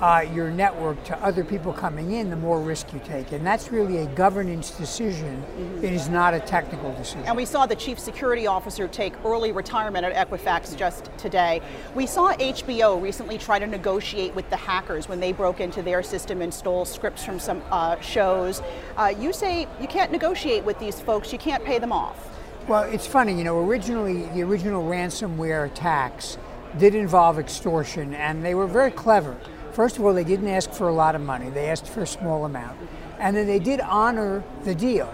uh, 0.00 0.24
your 0.32 0.50
network 0.50 1.02
to 1.04 1.18
other 1.22 1.44
people 1.44 1.72
coming 1.72 2.12
in, 2.12 2.30
the 2.30 2.36
more 2.36 2.60
risk 2.60 2.92
you 2.92 3.00
take. 3.04 3.32
And 3.32 3.46
that's 3.46 3.70
really 3.70 3.98
a 3.98 4.06
governance 4.06 4.70
decision. 4.70 5.42
Mm-hmm. 5.42 5.84
It 5.84 5.92
is 5.92 6.08
not 6.08 6.32
a 6.32 6.40
technical 6.40 6.92
decision. 6.94 7.24
And 7.26 7.36
we 7.36 7.44
saw 7.44 7.66
the 7.66 7.76
chief 7.76 7.98
security 7.98 8.46
officer 8.46 8.88
take 8.88 9.12
early 9.24 9.52
retirement 9.52 10.06
at 10.06 10.28
Equifax 10.28 10.74
just 10.76 11.10
today. 11.18 11.60
We 11.94 12.06
saw 12.06 12.32
HBO 12.34 13.00
recently 13.00 13.36
try 13.36 13.58
to 13.58 13.66
negotiate 13.66 14.34
with 14.34 14.48
the 14.48 14.56
hackers 14.56 15.08
when 15.08 15.20
they 15.20 15.32
broke 15.32 15.60
into 15.60 15.82
their 15.82 16.02
system 16.02 16.40
and 16.40 16.52
stole 16.52 16.84
scripts 16.84 17.24
from 17.24 17.38
some 17.38 17.62
uh, 17.70 18.00
shows. 18.00 18.62
Uh, 18.96 19.12
you 19.18 19.32
say 19.32 19.68
you 19.80 19.88
can't 19.88 20.10
negotiate 20.10 20.64
with 20.64 20.78
these 20.78 20.98
folks, 20.98 21.32
you 21.32 21.38
can't 21.38 21.64
pay 21.64 21.78
them 21.78 21.92
off. 21.92 22.26
Well, 22.68 22.84
it's 22.84 23.06
funny, 23.06 23.36
you 23.36 23.44
know, 23.44 23.58
originally, 23.64 24.22
the 24.34 24.42
original 24.42 24.84
ransomware 24.84 25.66
attacks 25.66 26.38
did 26.78 26.94
involve 26.94 27.38
extortion, 27.38 28.14
and 28.14 28.44
they 28.44 28.54
were 28.54 28.66
very 28.66 28.90
clever. 28.90 29.36
First 29.80 29.96
of 29.96 30.04
all, 30.04 30.12
they 30.12 30.24
didn't 30.24 30.48
ask 30.48 30.70
for 30.72 30.88
a 30.88 30.92
lot 30.92 31.14
of 31.14 31.22
money, 31.22 31.48
they 31.48 31.70
asked 31.70 31.88
for 31.88 32.02
a 32.02 32.06
small 32.06 32.44
amount. 32.44 32.78
And 33.18 33.34
then 33.34 33.46
they 33.46 33.58
did 33.58 33.80
honor 33.80 34.44
the 34.64 34.74
deal. 34.74 35.10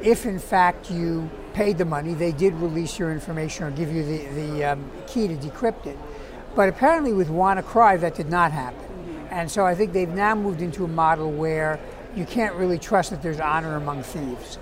If 0.00 0.24
in 0.24 0.38
fact 0.38 0.90
you 0.90 1.28
paid 1.52 1.76
the 1.76 1.84
money, 1.84 2.14
they 2.14 2.32
did 2.32 2.54
release 2.54 2.98
your 2.98 3.12
information 3.12 3.66
or 3.66 3.72
give 3.72 3.92
you 3.92 4.02
the, 4.02 4.26
the 4.28 4.64
um, 4.72 4.90
key 5.06 5.28
to 5.28 5.36
decrypt 5.36 5.84
it. 5.84 5.98
But 6.54 6.70
apparently, 6.70 7.12
with 7.12 7.28
WannaCry, 7.28 8.00
that 8.00 8.14
did 8.14 8.30
not 8.30 8.52
happen. 8.52 9.28
And 9.30 9.50
so 9.50 9.66
I 9.66 9.74
think 9.74 9.92
they've 9.92 10.08
now 10.08 10.34
moved 10.34 10.62
into 10.62 10.86
a 10.86 10.88
model 10.88 11.30
where 11.30 11.78
you 12.16 12.24
can't 12.24 12.54
really 12.54 12.78
trust 12.78 13.10
that 13.10 13.20
there's 13.20 13.38
honor 13.38 13.76
among 13.76 14.02
thieves. 14.02 14.58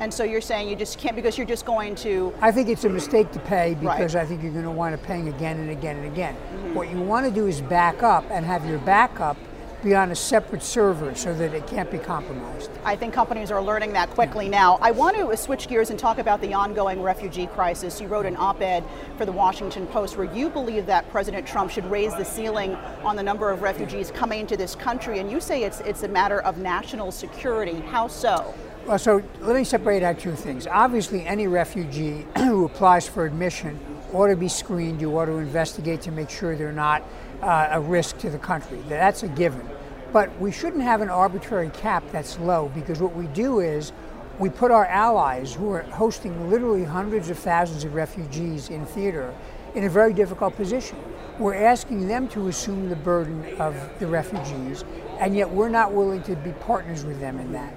And 0.00 0.12
so 0.12 0.24
you're 0.24 0.40
saying 0.40 0.68
you 0.68 0.76
just 0.76 0.98
can't 0.98 1.16
because 1.16 1.38
you're 1.38 1.46
just 1.46 1.64
going 1.64 1.94
to. 1.96 2.32
I 2.40 2.50
think 2.50 2.68
it's 2.68 2.84
a 2.84 2.88
mistake 2.88 3.30
to 3.32 3.38
pay 3.40 3.74
because 3.74 4.14
right. 4.14 4.22
I 4.22 4.26
think 4.26 4.42
you're 4.42 4.52
going 4.52 4.64
to 4.64 4.70
wind 4.70 4.94
up 4.94 5.02
paying 5.02 5.28
again 5.28 5.58
and 5.58 5.70
again 5.70 5.96
and 5.96 6.06
again. 6.06 6.34
Mm-hmm. 6.34 6.74
What 6.74 6.90
you 6.90 7.00
want 7.00 7.26
to 7.26 7.32
do 7.32 7.46
is 7.46 7.60
back 7.60 8.02
up 8.02 8.24
and 8.30 8.44
have 8.44 8.66
your 8.68 8.78
backup 8.78 9.36
be 9.84 9.94
on 9.94 10.10
a 10.10 10.14
separate 10.14 10.62
server 10.62 11.14
so 11.14 11.34
that 11.34 11.52
it 11.52 11.66
can't 11.66 11.90
be 11.90 11.98
compromised. 11.98 12.70
I 12.84 12.96
think 12.96 13.12
companies 13.12 13.50
are 13.50 13.62
learning 13.62 13.92
that 13.92 14.10
quickly 14.10 14.48
now. 14.48 14.78
I 14.80 14.90
want 14.90 15.16
to 15.16 15.36
switch 15.36 15.68
gears 15.68 15.90
and 15.90 15.98
talk 15.98 16.18
about 16.18 16.40
the 16.40 16.54
ongoing 16.54 17.02
refugee 17.02 17.46
crisis. 17.46 18.00
You 18.00 18.08
wrote 18.08 18.24
an 18.24 18.34
op 18.36 18.62
ed 18.62 18.82
for 19.18 19.26
the 19.26 19.32
Washington 19.32 19.86
Post 19.86 20.16
where 20.16 20.32
you 20.34 20.48
believe 20.48 20.86
that 20.86 21.08
President 21.10 21.46
Trump 21.46 21.70
should 21.70 21.88
raise 21.90 22.14
the 22.14 22.24
ceiling 22.24 22.74
on 23.04 23.14
the 23.14 23.22
number 23.22 23.50
of 23.50 23.60
refugees 23.60 24.10
coming 24.10 24.40
into 24.40 24.56
this 24.56 24.74
country, 24.74 25.18
and 25.18 25.30
you 25.30 25.40
say 25.40 25.64
it's, 25.64 25.80
it's 25.80 26.02
a 26.02 26.08
matter 26.08 26.40
of 26.40 26.58
national 26.58 27.12
security. 27.12 27.80
How 27.80 28.08
so? 28.08 28.54
Well, 28.86 28.98
so 28.98 29.22
let 29.40 29.56
me 29.56 29.64
separate 29.64 30.02
out 30.02 30.18
two 30.18 30.36
things. 30.36 30.66
Obviously, 30.66 31.24
any 31.24 31.46
refugee 31.46 32.26
who 32.36 32.66
applies 32.66 33.08
for 33.08 33.24
admission 33.24 33.80
ought 34.12 34.26
to 34.26 34.36
be 34.36 34.48
screened. 34.48 35.00
You 35.00 35.18
ought 35.18 35.24
to 35.24 35.38
investigate 35.38 36.02
to 36.02 36.12
make 36.12 36.28
sure 36.28 36.54
they're 36.54 36.70
not 36.70 37.02
uh, 37.40 37.68
a 37.70 37.80
risk 37.80 38.18
to 38.18 38.28
the 38.28 38.38
country. 38.38 38.78
That's 38.86 39.22
a 39.22 39.28
given. 39.28 39.66
But 40.12 40.38
we 40.38 40.52
shouldn't 40.52 40.82
have 40.82 41.00
an 41.00 41.08
arbitrary 41.08 41.70
cap 41.70 42.04
that's 42.12 42.38
low 42.38 42.70
because 42.74 43.00
what 43.00 43.16
we 43.16 43.26
do 43.28 43.60
is 43.60 43.92
we 44.38 44.50
put 44.50 44.70
our 44.70 44.84
allies, 44.84 45.54
who 45.54 45.70
are 45.70 45.82
hosting 45.84 46.50
literally 46.50 46.84
hundreds 46.84 47.30
of 47.30 47.38
thousands 47.38 47.84
of 47.84 47.94
refugees 47.94 48.68
in 48.68 48.84
theater, 48.84 49.34
in 49.74 49.84
a 49.84 49.88
very 49.88 50.12
difficult 50.12 50.56
position. 50.56 50.98
We're 51.38 51.54
asking 51.54 52.06
them 52.06 52.28
to 52.28 52.48
assume 52.48 52.90
the 52.90 52.96
burden 52.96 53.56
of 53.58 53.74
the 53.98 54.08
refugees, 54.08 54.84
and 55.20 55.34
yet 55.34 55.48
we're 55.48 55.70
not 55.70 55.92
willing 55.92 56.22
to 56.24 56.36
be 56.36 56.52
partners 56.52 57.06
with 57.06 57.18
them 57.18 57.38
in 57.40 57.52
that. 57.52 57.74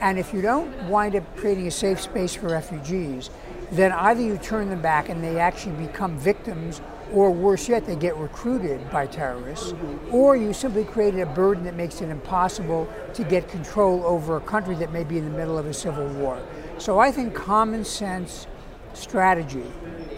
And 0.00 0.18
if 0.18 0.32
you 0.32 0.40
don't 0.40 0.72
wind 0.84 1.14
up 1.14 1.36
creating 1.36 1.66
a 1.66 1.70
safe 1.70 2.00
space 2.00 2.34
for 2.34 2.48
refugees, 2.48 3.28
then 3.70 3.92
either 3.92 4.22
you 4.22 4.38
turn 4.38 4.70
them 4.70 4.80
back 4.80 5.08
and 5.08 5.22
they 5.22 5.38
actually 5.38 5.86
become 5.86 6.18
victims, 6.18 6.80
or 7.12 7.30
worse 7.30 7.68
yet, 7.68 7.86
they 7.86 7.96
get 7.96 8.16
recruited 8.16 8.88
by 8.90 9.06
terrorists, 9.06 9.74
or 10.10 10.36
you 10.36 10.52
simply 10.52 10.84
create 10.84 11.14
a 11.16 11.26
burden 11.26 11.64
that 11.64 11.74
makes 11.74 12.00
it 12.00 12.08
impossible 12.08 12.88
to 13.14 13.24
get 13.24 13.48
control 13.48 14.04
over 14.04 14.36
a 14.36 14.40
country 14.40 14.74
that 14.76 14.92
may 14.92 15.04
be 15.04 15.18
in 15.18 15.24
the 15.24 15.36
middle 15.36 15.58
of 15.58 15.66
a 15.66 15.74
civil 15.74 16.06
war. 16.14 16.40
So 16.78 16.98
I 16.98 17.12
think 17.12 17.34
common 17.34 17.84
sense 17.84 18.46
strategy 18.94 19.64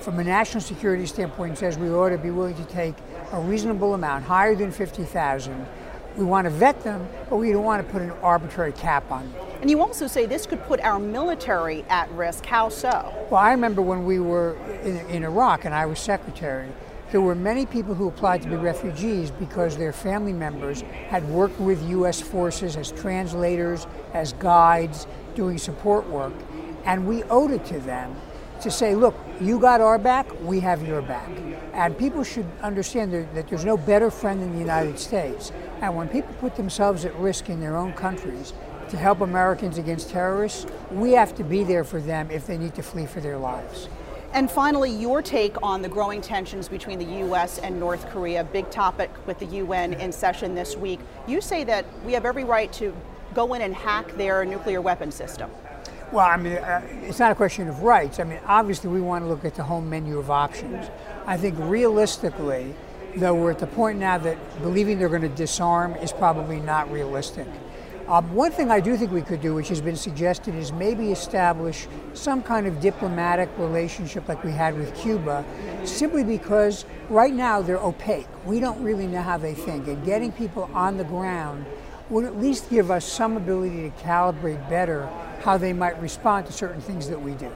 from 0.01 0.18
a 0.18 0.25
national 0.25 0.61
security 0.61 1.07
standpoint 1.07 1.59
says 1.59 1.77
we 1.77 1.90
ought 1.90 2.11
to 2.11 2.18
be 2.18 2.31
willing 2.31 2.55
to 2.55 2.64
take 2.66 2.95
a 3.33 3.40
reasonable 3.40 3.95
amount, 3.95 4.25
higher 4.25 4.55
than 4.55 4.71
50,000. 4.71 5.66
We 6.16 6.25
want 6.25 6.45
to 6.45 6.51
vet 6.51 6.83
them, 6.85 7.09
but 7.31 7.37
we 7.37 7.53
don't 7.53 7.64
want 7.64 7.87
to 7.87 7.92
put 7.92 8.03
an 8.03 8.11
arbitrary 8.23 8.73
cap 8.73 9.11
on 9.11 9.33
them. 9.33 9.52
And 9.62 9.70
you 9.70 9.81
also 9.81 10.09
say 10.09 10.27
this 10.27 10.44
could 10.44 10.61
put 10.64 10.81
our 10.81 10.98
military 10.98 11.85
at 11.88 12.11
risk. 12.11 12.44
How 12.44 12.68
so? 12.68 13.14
Well, 13.31 13.40
I 13.40 13.53
remember 13.53 13.81
when 13.81 14.05
we 14.05 14.18
were 14.18 14.57
in, 14.83 14.96
in 15.07 15.22
Iraq 15.22 15.64
and 15.64 15.72
I 15.72 15.87
was 15.87 16.01
secretary, 16.01 16.68
there 17.12 17.20
were 17.20 17.37
many 17.37 17.64
people 17.64 17.94
who 17.94 18.09
applied 18.09 18.42
to 18.42 18.48
be 18.48 18.57
refugees 18.57 19.31
because 19.31 19.77
their 19.77 19.92
family 19.92 20.33
members 20.33 20.81
had 21.11 21.22
worked 21.29 21.61
with 21.61 21.81
U.S. 21.90 22.20
forces 22.20 22.77
as 22.77 22.90
translators, 22.90 23.87
as 24.14 24.33
guides, 24.33 25.07
doing 25.37 25.59
support 25.59 26.09
work. 26.09 26.35
And 26.85 27.07
we 27.07 27.22
owed 27.25 27.53
it 27.53 27.64
to 27.66 27.79
them 27.79 28.16
to 28.62 28.70
say, 28.70 28.96
look, 28.96 29.14
you 29.40 29.61
got 29.61 29.81
our 29.81 29.98
back, 29.98 30.27
we 30.42 30.59
have 30.59 30.85
your 30.85 31.03
back. 31.03 31.31
And 31.72 31.96
people 31.96 32.25
should 32.25 32.46
understand 32.62 33.12
that 33.12 33.48
there's 33.48 33.64
no 33.64 33.77
better 33.77 34.11
friend 34.11 34.42
than 34.42 34.55
the 34.55 34.59
United 34.59 34.98
States. 34.98 35.53
And 35.81 35.94
when 35.96 36.09
people 36.09 36.35
put 36.40 36.57
themselves 36.57 37.05
at 37.05 37.14
risk 37.16 37.48
in 37.48 37.61
their 37.61 37.77
own 37.77 37.92
countries, 37.92 38.55
to 38.93 38.99
help 38.99 39.23
Americans 39.23 39.79
against 39.79 40.11
terrorists, 40.11 40.67
we 40.91 41.13
have 41.13 41.35
to 41.35 41.43
be 41.43 41.65
there 41.65 41.83
for 41.83 41.99
them 41.99 42.31
if 42.31 42.47
they 42.47 42.59
need 42.59 42.75
to 42.75 42.83
flee 42.83 43.07
for 43.07 43.21
their 43.21 43.39
lives. 43.39 43.89
And 44.35 44.51
finally, 44.51 44.91
your 44.91 45.23
take 45.23 45.57
on 45.63 45.81
the 45.81 45.89
growing 45.89 46.21
tensions 46.21 46.69
between 46.69 46.99
the 46.99 47.21
U.S. 47.25 47.59
and 47.59 47.81
North 47.81 48.07
Korea, 48.11 48.45
big 48.45 48.69
topic 48.69 49.11
with 49.27 49.39
the 49.39 49.47
UN 49.47 49.95
in 49.95 50.13
session 50.13 50.55
this 50.55 50.77
week. 50.77 51.01
You 51.27 51.41
say 51.41 51.65
that 51.65 51.87
we 52.05 52.13
have 52.13 52.27
every 52.27 52.45
right 52.45 52.71
to 52.75 52.95
go 53.33 53.55
in 53.55 53.63
and 53.63 53.75
hack 53.75 54.13
their 54.19 54.45
nuclear 54.45 54.83
weapon 54.83 55.11
system. 55.11 55.51
Well, 56.13 56.27
I 56.27 56.37
mean, 56.37 56.59
uh, 56.59 56.83
it's 57.01 57.19
not 57.19 57.33
a 57.33 57.35
question 57.35 57.69
of 57.69 57.83
rights. 57.83 58.21
I 58.21 58.25
mean, 58.25 58.41
obviously, 58.47 58.91
we 58.91 59.01
want 59.01 59.25
to 59.25 59.29
look 59.29 59.47
at 59.47 59.55
the 59.55 59.63
whole 59.63 59.81
menu 59.81 60.19
of 60.19 60.31
options. 60.31 60.91
I 61.25 61.39
think 61.39 61.57
realistically, 61.59 62.75
though, 63.17 63.35
we're 63.35 63.53
at 63.53 63.59
the 63.59 63.67
point 63.67 63.99
now 63.99 64.19
that 64.19 64.37
believing 64.61 64.99
they're 64.99 65.09
going 65.09 65.23
to 65.23 65.31
disarm 65.31 65.95
is 65.95 66.13
probably 66.13 66.61
not 66.61 66.93
realistic. 66.93 67.49
Um, 68.12 68.35
one 68.35 68.53
thing 68.53 68.70
I 68.70 68.79
do 68.79 68.94
think 68.94 69.11
we 69.11 69.22
could 69.22 69.40
do, 69.40 69.55
which 69.55 69.68
has 69.68 69.81
been 69.81 69.96
suggested, 69.96 70.55
is 70.55 70.70
maybe 70.70 71.12
establish 71.12 71.87
some 72.12 72.42
kind 72.42 72.66
of 72.66 72.79
diplomatic 72.79 73.48
relationship 73.57 74.29
like 74.29 74.44
we 74.44 74.51
had 74.51 74.77
with 74.77 74.94
Cuba, 74.94 75.42
simply 75.85 76.22
because 76.22 76.85
right 77.09 77.33
now 77.33 77.62
they're 77.62 77.79
opaque. 77.79 78.27
We 78.44 78.61
don't 78.61 78.83
really 78.83 79.07
know 79.07 79.22
how 79.22 79.38
they 79.38 79.55
think, 79.55 79.87
and 79.87 80.05
getting 80.05 80.31
people 80.31 80.70
on 80.75 80.98
the 80.98 81.05
ground 81.05 81.64
would 82.11 82.27
at 82.27 82.38
least 82.38 82.68
give 82.68 82.90
us 82.90 83.11
some 83.11 83.38
ability 83.38 83.88
to 83.88 84.05
calibrate 84.05 84.68
better 84.68 85.09
how 85.40 85.57
they 85.57 85.72
might 85.72 85.98
respond 86.03 86.44
to 86.48 86.53
certain 86.53 86.83
things 86.83 87.09
that 87.09 87.22
we 87.22 87.33
do. 87.33 87.51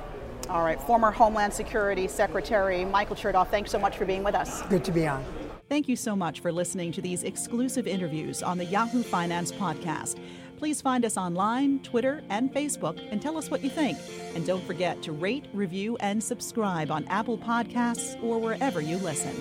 All 0.48 0.64
right, 0.64 0.80
former 0.80 1.10
Homeland 1.10 1.52
Security 1.52 2.08
Secretary 2.08 2.82
Michael 2.86 3.14
Chertoff, 3.14 3.50
thanks 3.50 3.70
so 3.70 3.78
much 3.78 3.98
for 3.98 4.06
being 4.06 4.24
with 4.24 4.34
us. 4.34 4.62
Good 4.70 4.84
to 4.86 4.90
be 4.90 5.06
on. 5.06 5.22
Thank 5.68 5.88
you 5.88 5.96
so 5.96 6.14
much 6.14 6.40
for 6.40 6.52
listening 6.52 6.92
to 6.92 7.02
these 7.02 7.24
exclusive 7.24 7.88
interviews 7.88 8.40
on 8.40 8.56
the 8.56 8.64
Yahoo 8.64 9.02
Finance 9.02 9.50
podcast. 9.50 10.16
Please 10.56 10.80
find 10.80 11.04
us 11.04 11.16
online, 11.16 11.80
Twitter, 11.80 12.22
and 12.30 12.52
Facebook 12.52 13.00
and 13.10 13.20
tell 13.20 13.36
us 13.36 13.50
what 13.50 13.62
you 13.62 13.70
think. 13.70 13.98
And 14.34 14.46
don't 14.46 14.64
forget 14.64 15.02
to 15.02 15.12
rate, 15.12 15.44
review, 15.52 15.96
and 16.00 16.22
subscribe 16.22 16.90
on 16.90 17.04
Apple 17.08 17.38
Podcasts 17.38 18.22
or 18.22 18.38
wherever 18.38 18.80
you 18.80 18.96
listen. 18.98 19.34